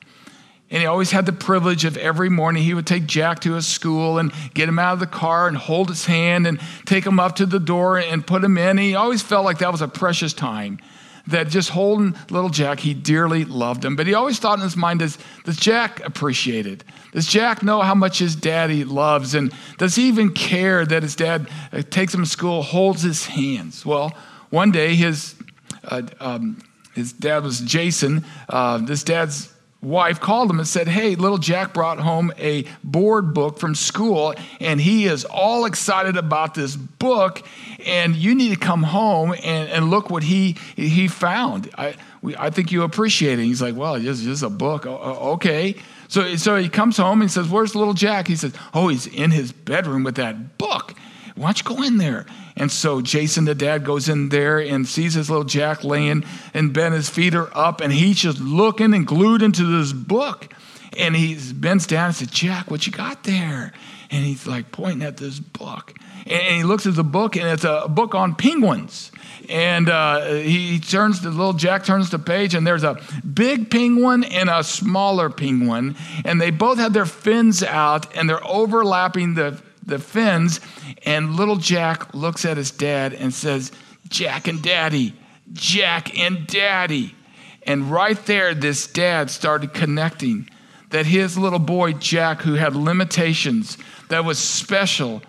And 0.69 0.81
he 0.81 0.87
always 0.87 1.11
had 1.11 1.25
the 1.25 1.31
privilege 1.31 1.85
of 1.85 1.95
every 1.95 2.29
morning 2.29 2.63
he 2.63 2.73
would 2.73 2.85
take 2.85 3.05
Jack 3.05 3.39
to 3.41 3.53
his 3.53 3.65
school 3.65 4.17
and 4.17 4.33
get 4.53 4.67
him 4.67 4.77
out 4.77 4.93
of 4.93 4.99
the 4.99 5.07
car 5.07 5.47
and 5.47 5.55
hold 5.55 5.87
his 5.87 6.05
hand 6.05 6.45
and 6.45 6.59
take 6.85 7.05
him 7.05 7.17
up 7.17 7.37
to 7.37 7.45
the 7.45 7.59
door 7.59 7.97
and 7.97 8.27
put 8.27 8.43
him 8.43 8.57
in. 8.57 8.71
And 8.71 8.79
he 8.79 8.95
always 8.95 9.21
felt 9.21 9.45
like 9.45 9.59
that 9.59 9.71
was 9.71 9.81
a 9.81 9.87
precious 9.87 10.33
time 10.33 10.79
that 11.29 11.47
just 11.49 11.69
holding 11.69 12.15
little 12.29 12.49
Jack, 12.49 12.79
he 12.79 12.93
dearly 12.93 13.45
loved 13.45 13.83
him. 13.83 13.95
But 13.95 14.07
he 14.07 14.13
always 14.13 14.39
thought 14.39 14.57
in 14.59 14.63
his 14.63 14.77
mind, 14.77 14.99
does, 14.99 15.17
does 15.45 15.57
Jack 15.57 16.05
appreciate 16.05 16.65
it? 16.65 16.83
Does 17.11 17.27
Jack 17.27 17.63
know 17.63 17.81
how 17.81 17.95
much 17.95 18.19
his 18.19 18.35
daddy 18.35 18.83
loves? 18.83 19.35
And 19.35 19.53
does 19.77 19.95
he 19.95 20.07
even 20.07 20.33
care 20.33 20.85
that 20.85 21.03
his 21.03 21.15
dad 21.15 21.49
uh, 21.71 21.81
takes 21.89 22.13
him 22.13 22.23
to 22.23 22.29
school, 22.29 22.61
holds 22.61 23.01
his 23.01 23.25
hands? 23.25 23.85
Well, 23.85 24.15
one 24.49 24.71
day 24.71 24.95
his, 24.95 25.35
uh, 25.83 26.03
um, 26.19 26.61
his 26.93 27.13
dad 27.13 27.43
was 27.43 27.59
Jason. 27.61 28.25
Uh, 28.47 28.79
this 28.79 29.03
dad's 29.03 29.53
wife 29.81 30.19
called 30.19 30.49
him 30.49 30.59
and 30.59 30.67
said, 30.67 30.87
Hey, 30.87 31.15
little 31.15 31.37
Jack 31.37 31.73
brought 31.73 31.99
home 31.99 32.33
a 32.37 32.65
board 32.83 33.33
book 33.33 33.59
from 33.59 33.75
school, 33.75 34.33
and 34.59 34.79
he 34.79 35.05
is 35.05 35.25
all 35.25 35.65
excited 35.65 36.17
about 36.17 36.53
this 36.53 36.75
book, 36.75 37.43
and 37.85 38.15
you 38.15 38.35
need 38.35 38.49
to 38.49 38.59
come 38.59 38.83
home 38.83 39.31
and, 39.31 39.69
and 39.69 39.89
look 39.89 40.09
what 40.09 40.23
he, 40.23 40.57
he 40.75 41.07
found. 41.07 41.69
I, 41.77 41.95
we, 42.21 42.35
I 42.35 42.49
think 42.49 42.71
you 42.71 42.83
appreciate 42.83 43.39
it. 43.39 43.43
He's 43.43 43.61
like, 43.61 43.75
Well, 43.75 43.95
it's 43.95 44.21
just 44.21 44.43
a 44.43 44.49
book. 44.49 44.85
okay. 44.85 45.75
So, 46.07 46.35
so 46.37 46.55
he 46.55 46.69
comes 46.69 46.97
home 46.97 47.21
and 47.21 47.29
says, 47.31 47.47
Where's 47.47 47.75
little 47.75 47.93
Jack? 47.93 48.27
He 48.27 48.35
says, 48.35 48.53
Oh, 48.73 48.89
he's 48.89 49.07
in 49.07 49.31
his 49.31 49.51
bedroom 49.51 50.03
with 50.03 50.15
that 50.15 50.57
book. 50.57 50.95
Why 51.35 51.53
don't 51.53 51.59
you 51.59 51.75
go 51.77 51.83
in 51.83 51.97
there? 51.97 52.25
And 52.59 52.69
so 52.69 53.01
Jason, 53.01 53.45
the 53.45 53.55
dad, 53.55 53.85
goes 53.85 54.09
in 54.09 54.29
there 54.29 54.59
and 54.59 54.85
sees 54.85 55.13
his 55.13 55.29
little 55.29 55.45
Jack 55.45 55.83
laying 55.85 56.25
in 56.53 56.73
bed. 56.73 56.91
His 56.91 57.09
feet 57.09 57.33
are 57.33 57.49
up, 57.57 57.79
and 57.79 57.91
he's 57.91 58.19
just 58.19 58.39
looking 58.39 58.93
and 58.93 59.07
glued 59.07 59.41
into 59.41 59.63
this 59.63 59.93
book. 59.93 60.53
And 60.97 61.15
he 61.15 61.37
bends 61.53 61.87
down 61.87 62.07
and 62.07 62.15
says, 62.15 62.29
Jack, 62.29 62.69
what 62.69 62.85
you 62.85 62.91
got 62.91 63.23
there? 63.23 63.71
And 64.11 64.25
he's 64.25 64.45
like 64.45 64.71
pointing 64.71 65.03
at 65.03 65.17
this 65.17 65.39
book. 65.39 65.93
And 66.27 66.57
he 66.57 66.63
looks 66.63 66.85
at 66.85 66.95
the 66.95 67.03
book, 67.03 67.37
and 67.37 67.47
it's 67.47 67.63
a 67.63 67.87
book 67.87 68.13
on 68.13 68.35
penguins. 68.35 69.11
And 69.47 69.89
uh, 69.89 70.25
he 70.33 70.79
turns 70.79 71.21
the 71.21 71.29
little 71.29 71.53
Jack 71.53 71.85
turns 71.85 72.09
the 72.09 72.19
page, 72.19 72.53
and 72.53 72.67
there's 72.67 72.83
a 72.83 72.99
big 73.33 73.71
penguin 73.71 74.25
and 74.25 74.49
a 74.49 74.63
smaller 74.63 75.29
penguin, 75.29 75.95
and 76.25 76.41
they 76.41 76.51
both 76.51 76.77
have 76.77 76.93
their 76.93 77.05
fins 77.05 77.63
out, 77.63 78.15
and 78.15 78.29
they're 78.29 78.45
overlapping 78.45 79.35
the 79.35 79.61
the 79.89 79.99
fins. 79.99 80.59
And 81.05 81.35
little 81.35 81.57
Jack 81.57 82.13
looks 82.13 82.45
at 82.45 82.57
his 82.57 82.71
dad 82.71 83.13
and 83.13 83.33
says, 83.33 83.71
"Jack 84.07 84.47
and 84.47 84.61
Daddy, 84.61 85.13
Jack 85.53 86.17
and 86.17 86.47
Daddy." 86.47 87.15
And 87.63 87.91
right 87.91 88.25
there, 88.25 88.53
this 88.53 88.87
dad 88.87 89.29
started 89.29 89.73
connecting 89.73 90.49
that 90.89 91.05
his 91.05 91.37
little 91.37 91.59
boy 91.59 91.93
Jack, 91.93 92.41
who 92.41 92.55
had 92.55 92.75
limitations, 92.75 93.77
that 94.07 94.25
was 94.25 94.39
special, 94.39 95.21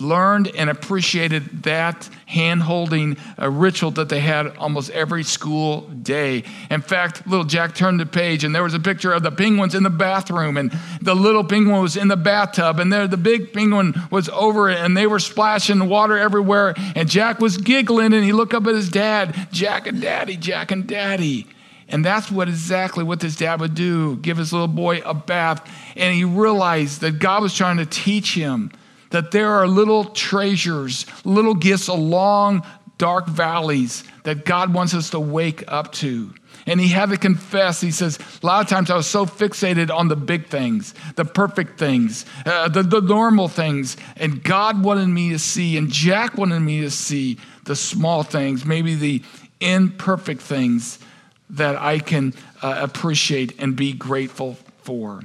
learned 0.00 0.48
and 0.56 0.70
appreciated 0.70 1.62
that 1.64 2.08
hand 2.26 2.62
holding 2.62 3.16
uh, 3.40 3.50
ritual 3.50 3.90
that 3.92 4.08
they 4.08 4.20
had 4.20 4.56
almost 4.56 4.90
every 4.90 5.22
school 5.22 5.82
day. 6.02 6.44
In 6.70 6.80
fact, 6.80 7.26
little 7.26 7.44
Jack 7.44 7.74
turned 7.74 8.00
the 8.00 8.06
page 8.06 8.44
and 8.44 8.54
there 8.54 8.62
was 8.62 8.74
a 8.74 8.80
picture 8.80 9.12
of 9.12 9.22
the 9.22 9.30
penguins 9.30 9.74
in 9.74 9.82
the 9.82 9.90
bathroom, 9.90 10.56
and 10.56 10.70
the 11.00 11.14
little 11.14 11.44
penguin 11.44 11.80
was 11.80 11.96
in 11.96 12.08
the 12.08 12.16
bathtub, 12.16 12.78
and 12.78 12.92
there 12.92 13.06
the 13.06 13.16
big 13.16 13.52
penguin 13.52 13.94
was 14.10 14.28
over 14.30 14.70
it, 14.70 14.78
and 14.78 14.96
they 14.96 15.06
were 15.06 15.18
splashing 15.18 15.88
water 15.88 16.16
everywhere. 16.16 16.74
And 16.94 17.08
Jack 17.08 17.40
was 17.40 17.56
giggling, 17.56 18.12
and 18.12 18.24
he 18.24 18.32
looked 18.32 18.54
up 18.54 18.66
at 18.66 18.74
his 18.74 18.88
dad, 18.88 19.48
Jack 19.52 19.86
and 19.86 20.00
Daddy, 20.00 20.36
Jack 20.36 20.70
and 20.70 20.86
Daddy. 20.86 21.46
And 21.88 22.04
that's 22.04 22.30
what 22.30 22.48
exactly 22.48 23.02
what 23.02 23.20
this 23.20 23.36
dad 23.36 23.60
would 23.60 23.74
do 23.74 24.16
give 24.16 24.36
his 24.36 24.52
little 24.52 24.68
boy 24.68 25.02
a 25.04 25.12
bath. 25.12 25.68
And 25.96 26.14
he 26.14 26.24
realized 26.24 27.00
that 27.00 27.18
God 27.18 27.42
was 27.42 27.54
trying 27.54 27.78
to 27.78 27.86
teach 27.86 28.34
him 28.34 28.70
that 29.10 29.30
there 29.30 29.50
are 29.50 29.66
little 29.66 30.04
treasures, 30.04 31.06
little 31.24 31.54
gifts 31.54 31.88
along 31.88 32.64
dark 32.98 33.26
valleys 33.26 34.04
that 34.24 34.44
God 34.44 34.74
wants 34.74 34.94
us 34.94 35.10
to 35.10 35.20
wake 35.20 35.64
up 35.68 35.92
to. 35.92 36.32
And 36.66 36.78
he 36.78 36.88
had 36.88 37.08
to 37.08 37.16
confess, 37.16 37.80
he 37.80 37.90
says, 37.90 38.18
a 38.42 38.46
lot 38.46 38.62
of 38.62 38.68
times 38.68 38.90
I 38.90 38.96
was 38.96 39.06
so 39.06 39.24
fixated 39.24 39.90
on 39.90 40.08
the 40.08 40.16
big 40.16 40.48
things, 40.48 40.94
the 41.16 41.24
perfect 41.24 41.78
things, 41.78 42.26
uh, 42.44 42.68
the, 42.68 42.82
the 42.82 43.00
normal 43.00 43.48
things. 43.48 43.96
And 44.16 44.42
God 44.42 44.84
wanted 44.84 45.08
me 45.08 45.30
to 45.30 45.38
see, 45.38 45.78
and 45.78 45.90
Jack 45.90 46.36
wanted 46.36 46.60
me 46.60 46.82
to 46.82 46.90
see 46.90 47.38
the 47.64 47.74
small 47.74 48.22
things, 48.22 48.66
maybe 48.66 48.94
the 48.94 49.22
imperfect 49.60 50.42
things 50.42 50.98
that 51.48 51.76
I 51.76 51.98
can 51.98 52.34
uh, 52.62 52.78
appreciate 52.82 53.58
and 53.58 53.74
be 53.74 53.92
grateful 53.92 54.58
for. 54.82 55.22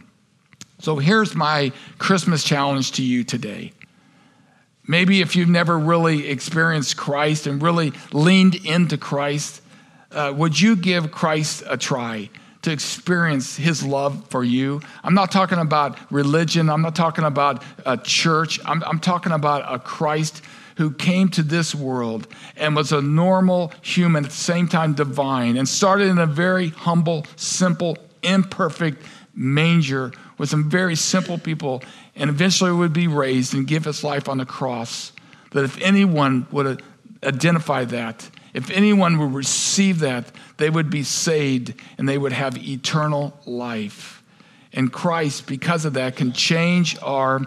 So 0.85 0.97
here's 0.97 1.33
my 1.33 1.71
Christmas 1.97 2.43
challenge 2.43 2.91
to 2.91 3.03
you 3.03 3.23
today. 3.23 3.71
Maybe 4.87 5.21
if 5.21 5.35
you've 5.35 5.49
never 5.49 5.79
really 5.79 6.27
experienced 6.29 6.95
Christ 6.95 7.47
and 7.47 7.59
really 7.59 7.91
leaned 8.13 8.53
into 8.53 8.95
Christ, 8.95 9.63
uh, 10.11 10.31
would 10.37 10.61
you 10.61 10.75
give 10.75 11.11
Christ 11.11 11.63
a 11.67 11.75
try 11.75 12.29
to 12.61 12.71
experience 12.71 13.55
his 13.57 13.83
love 13.83 14.27
for 14.29 14.43
you? 14.43 14.79
I'm 15.03 15.15
not 15.15 15.31
talking 15.31 15.57
about 15.57 15.97
religion, 16.11 16.69
I'm 16.69 16.83
not 16.83 16.95
talking 16.95 17.23
about 17.23 17.63
a 17.83 17.97
church, 17.97 18.59
I'm, 18.63 18.83
I'm 18.83 18.99
talking 18.99 19.31
about 19.31 19.65
a 19.67 19.79
Christ 19.79 20.43
who 20.77 20.91
came 20.91 21.29
to 21.29 21.41
this 21.41 21.73
world 21.73 22.27
and 22.57 22.75
was 22.75 22.91
a 22.91 23.01
normal 23.01 23.71
human, 23.81 24.25
at 24.25 24.29
the 24.29 24.37
same 24.37 24.67
time 24.67 24.93
divine, 24.93 25.57
and 25.57 25.67
started 25.67 26.09
in 26.09 26.19
a 26.19 26.27
very 26.27 26.69
humble, 26.69 27.25
simple, 27.37 27.97
imperfect 28.21 29.01
manger 29.33 30.11
with 30.37 30.49
some 30.49 30.69
very 30.69 30.95
simple 30.95 31.37
people, 31.37 31.83
and 32.15 32.29
eventually 32.29 32.71
would 32.71 32.93
be 32.93 33.07
raised 33.07 33.53
and 33.53 33.67
give 33.67 33.85
his 33.85 34.03
life 34.03 34.27
on 34.27 34.37
the 34.37 34.45
cross. 34.45 35.11
That 35.51 35.63
if 35.63 35.79
anyone 35.81 36.47
would 36.51 36.81
identify 37.23 37.85
that, 37.85 38.29
if 38.53 38.69
anyone 38.71 39.17
would 39.17 39.33
receive 39.33 39.99
that, 39.99 40.31
they 40.57 40.69
would 40.69 40.89
be 40.89 41.03
saved 41.03 41.73
and 41.97 42.07
they 42.07 42.17
would 42.17 42.31
have 42.31 42.57
eternal 42.57 43.37
life. 43.45 44.23
And 44.71 44.91
Christ, 44.91 45.47
because 45.47 45.85
of 45.85 45.93
that, 45.93 46.15
can 46.15 46.31
change 46.31 46.97
our, 47.01 47.41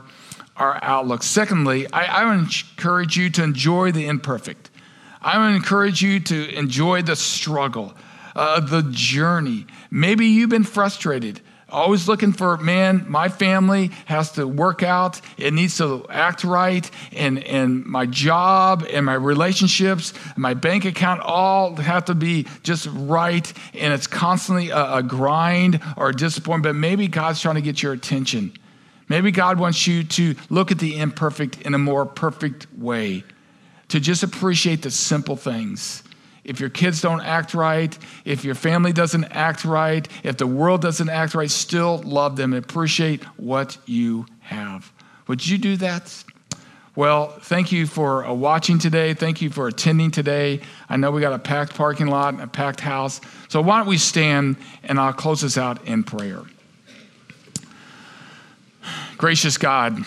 our 0.56 0.78
outlook. 0.82 1.22
Secondly, 1.22 1.90
I, 1.92 2.22
I 2.22 2.24
would 2.24 2.38
encourage 2.40 3.16
you 3.16 3.30
to 3.30 3.42
enjoy 3.42 3.92
the 3.92 4.06
imperfect. 4.06 4.70
I 5.20 5.38
would 5.38 5.54
encourage 5.54 6.02
you 6.02 6.20
to 6.20 6.54
enjoy 6.54 7.02
the 7.02 7.16
struggle, 7.16 7.94
uh, 8.36 8.60
the 8.60 8.82
journey. 8.90 9.66
Maybe 9.90 10.26
you've 10.26 10.50
been 10.50 10.64
frustrated. 10.64 11.40
Always 11.70 12.08
looking 12.08 12.32
for, 12.32 12.56
man, 12.56 13.04
my 13.08 13.28
family 13.28 13.90
has 14.06 14.32
to 14.32 14.48
work 14.48 14.82
out. 14.82 15.20
It 15.36 15.52
needs 15.52 15.76
to 15.78 16.06
act 16.08 16.42
right. 16.42 16.90
And, 17.12 17.44
and 17.44 17.84
my 17.84 18.06
job 18.06 18.86
and 18.90 19.04
my 19.04 19.14
relationships, 19.14 20.14
my 20.36 20.54
bank 20.54 20.86
account 20.86 21.20
all 21.20 21.76
have 21.76 22.06
to 22.06 22.14
be 22.14 22.46
just 22.62 22.88
right. 22.90 23.52
And 23.74 23.92
it's 23.92 24.06
constantly 24.06 24.70
a, 24.70 24.94
a 24.94 25.02
grind 25.02 25.80
or 25.98 26.08
a 26.08 26.14
disappointment. 26.14 26.62
But 26.62 26.80
maybe 26.80 27.06
God's 27.06 27.42
trying 27.42 27.56
to 27.56 27.62
get 27.62 27.82
your 27.82 27.92
attention. 27.92 28.54
Maybe 29.10 29.30
God 29.30 29.58
wants 29.58 29.86
you 29.86 30.04
to 30.04 30.36
look 30.48 30.70
at 30.70 30.78
the 30.78 30.98
imperfect 30.98 31.60
in 31.62 31.74
a 31.74 31.78
more 31.78 32.06
perfect 32.06 32.66
way, 32.78 33.24
to 33.88 34.00
just 34.00 34.22
appreciate 34.22 34.82
the 34.82 34.90
simple 34.90 35.36
things 35.36 36.02
if 36.48 36.60
your 36.60 36.70
kids 36.70 37.02
don't 37.02 37.20
act 37.20 37.52
right, 37.52 37.96
if 38.24 38.42
your 38.42 38.54
family 38.54 38.92
doesn't 38.92 39.24
act 39.24 39.66
right, 39.66 40.08
if 40.24 40.38
the 40.38 40.46
world 40.46 40.80
doesn't 40.80 41.10
act 41.10 41.34
right, 41.34 41.50
still 41.50 41.98
love 41.98 42.36
them 42.36 42.54
and 42.54 42.64
appreciate 42.64 43.22
what 43.36 43.76
you 43.84 44.24
have. 44.40 44.90
Would 45.26 45.46
you 45.46 45.58
do 45.58 45.76
that? 45.76 46.24
Well, 46.96 47.28
thank 47.28 47.70
you 47.70 47.86
for 47.86 48.24
uh, 48.24 48.32
watching 48.32 48.78
today. 48.78 49.12
Thank 49.12 49.42
you 49.42 49.50
for 49.50 49.68
attending 49.68 50.10
today. 50.10 50.62
I 50.88 50.96
know 50.96 51.10
we 51.10 51.20
got 51.20 51.34
a 51.34 51.38
packed 51.38 51.74
parking 51.74 52.08
lot 52.08 52.32
and 52.32 52.42
a 52.42 52.46
packed 52.48 52.80
house. 52.80 53.20
So 53.48 53.60
why 53.60 53.78
don't 53.78 53.86
we 53.86 53.98
stand 53.98 54.56
and 54.82 54.98
I'll 54.98 55.12
close 55.12 55.42
this 55.42 55.58
out 55.58 55.84
in 55.86 56.02
prayer. 56.02 56.40
Gracious 59.18 59.58
God, 59.58 60.02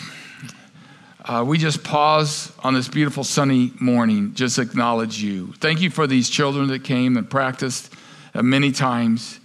uh, 1.24 1.44
we 1.46 1.56
just 1.56 1.84
pause 1.84 2.52
on 2.64 2.74
this 2.74 2.88
beautiful 2.88 3.22
sunny 3.22 3.72
morning, 3.78 4.34
just 4.34 4.58
acknowledge 4.58 5.22
you. 5.22 5.52
Thank 5.60 5.80
you 5.80 5.88
for 5.88 6.08
these 6.08 6.28
children 6.28 6.66
that 6.68 6.82
came 6.82 7.16
and 7.16 7.30
practiced 7.30 7.94
uh, 8.34 8.42
many 8.42 8.72
times. 8.72 9.38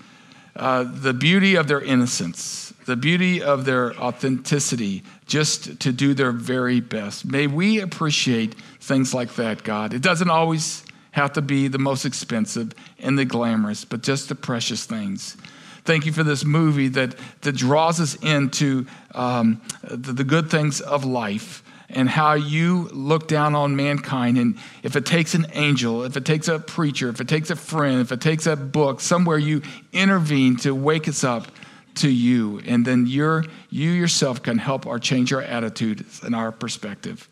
Uh, 0.55 0.85
the 0.87 1.13
beauty 1.13 1.55
of 1.55 1.67
their 1.67 1.81
innocence, 1.81 2.73
the 2.87 2.95
beauty 2.95 3.43
of 3.43 3.65
their 3.65 3.95
authenticity, 3.97 5.03
just 5.27 5.79
to 5.79 5.91
do 5.91 6.15
their 6.15 6.31
very 6.31 6.79
best. 6.79 7.25
May 7.25 7.45
we 7.45 7.79
appreciate 7.79 8.55
things 8.79 9.13
like 9.13 9.35
that, 9.35 9.63
God. 9.63 9.93
It 9.93 10.01
doesn't 10.01 10.31
always 10.31 10.83
have 11.11 11.33
to 11.33 11.43
be 11.43 11.67
the 11.67 11.77
most 11.77 12.05
expensive 12.05 12.71
and 12.97 13.19
the 13.19 13.25
glamorous, 13.25 13.85
but 13.85 14.01
just 14.01 14.29
the 14.29 14.35
precious 14.35 14.85
things. 14.85 15.37
Thank 15.83 16.07
you 16.07 16.11
for 16.11 16.23
this 16.23 16.43
movie 16.43 16.87
that, 16.89 17.15
that 17.41 17.55
draws 17.55 18.01
us 18.01 18.15
into 18.15 18.87
um, 19.13 19.61
the, 19.83 20.13
the 20.13 20.23
good 20.23 20.49
things 20.49 20.81
of 20.81 21.05
life 21.05 21.63
and 21.89 22.09
how 22.09 22.33
you 22.33 22.89
look 22.91 23.27
down 23.27 23.55
on 23.55 23.75
mankind. 23.75 24.37
And 24.37 24.57
if 24.83 24.95
it 24.95 25.05
takes 25.05 25.33
an 25.33 25.47
angel, 25.53 26.03
if 26.03 26.17
it 26.17 26.25
takes 26.25 26.47
a 26.47 26.59
preacher, 26.59 27.09
if 27.09 27.21
it 27.21 27.27
takes 27.27 27.49
a 27.49 27.55
friend, 27.55 28.01
if 28.01 28.11
it 28.11 28.21
takes 28.21 28.45
a 28.45 28.55
book, 28.55 28.99
somewhere 28.99 29.37
you 29.37 29.61
intervene 29.93 30.57
to 30.57 30.75
wake 30.75 31.07
us 31.07 31.23
up 31.23 31.47
to 31.95 32.09
you. 32.09 32.59
And 32.65 32.85
then 32.85 33.07
you 33.07 33.43
you 33.69 33.91
yourself 33.91 34.43
can 34.43 34.57
help 34.57 34.85
or 34.85 34.99
change 34.99 35.33
our 35.33 35.41
attitude 35.41 36.05
and 36.23 36.35
our 36.35 36.51
perspective. 36.51 37.27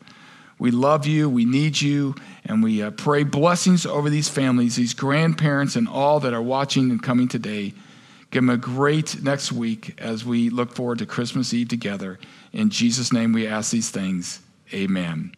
We 0.58 0.72
love 0.72 1.06
you, 1.06 1.30
we 1.30 1.44
need 1.44 1.82
you, 1.82 2.16
and 2.46 2.64
we 2.64 2.82
uh, 2.82 2.92
pray 2.92 3.24
blessings 3.24 3.86
over 3.86 4.10
these 4.10 4.30
families, 4.30 4.78
these 4.78 4.94
grandparents, 4.94 5.76
and 5.76 5.88
all 5.88 6.22
that 6.22 6.34
are 6.34 6.42
watching 6.42 6.92
and 6.92 7.04
coming 7.04 7.28
today. 7.28 7.74
Give 8.32 8.42
them 8.42 8.50
a 8.50 8.58
great 8.58 9.22
next 9.22 9.52
week 9.52 9.96
as 9.98 10.24
we 10.24 10.50
look 10.50 10.74
forward 10.74 11.00
to 11.00 11.06
Christmas 11.06 11.54
Eve 11.54 11.68
together. 11.68 12.20
In 12.54 12.70
Jesus' 12.70 13.12
name, 13.12 13.34
we 13.34 13.48
ask 13.48 13.72
these 13.72 13.90
things. 13.90 14.40
Amen. 14.74 15.36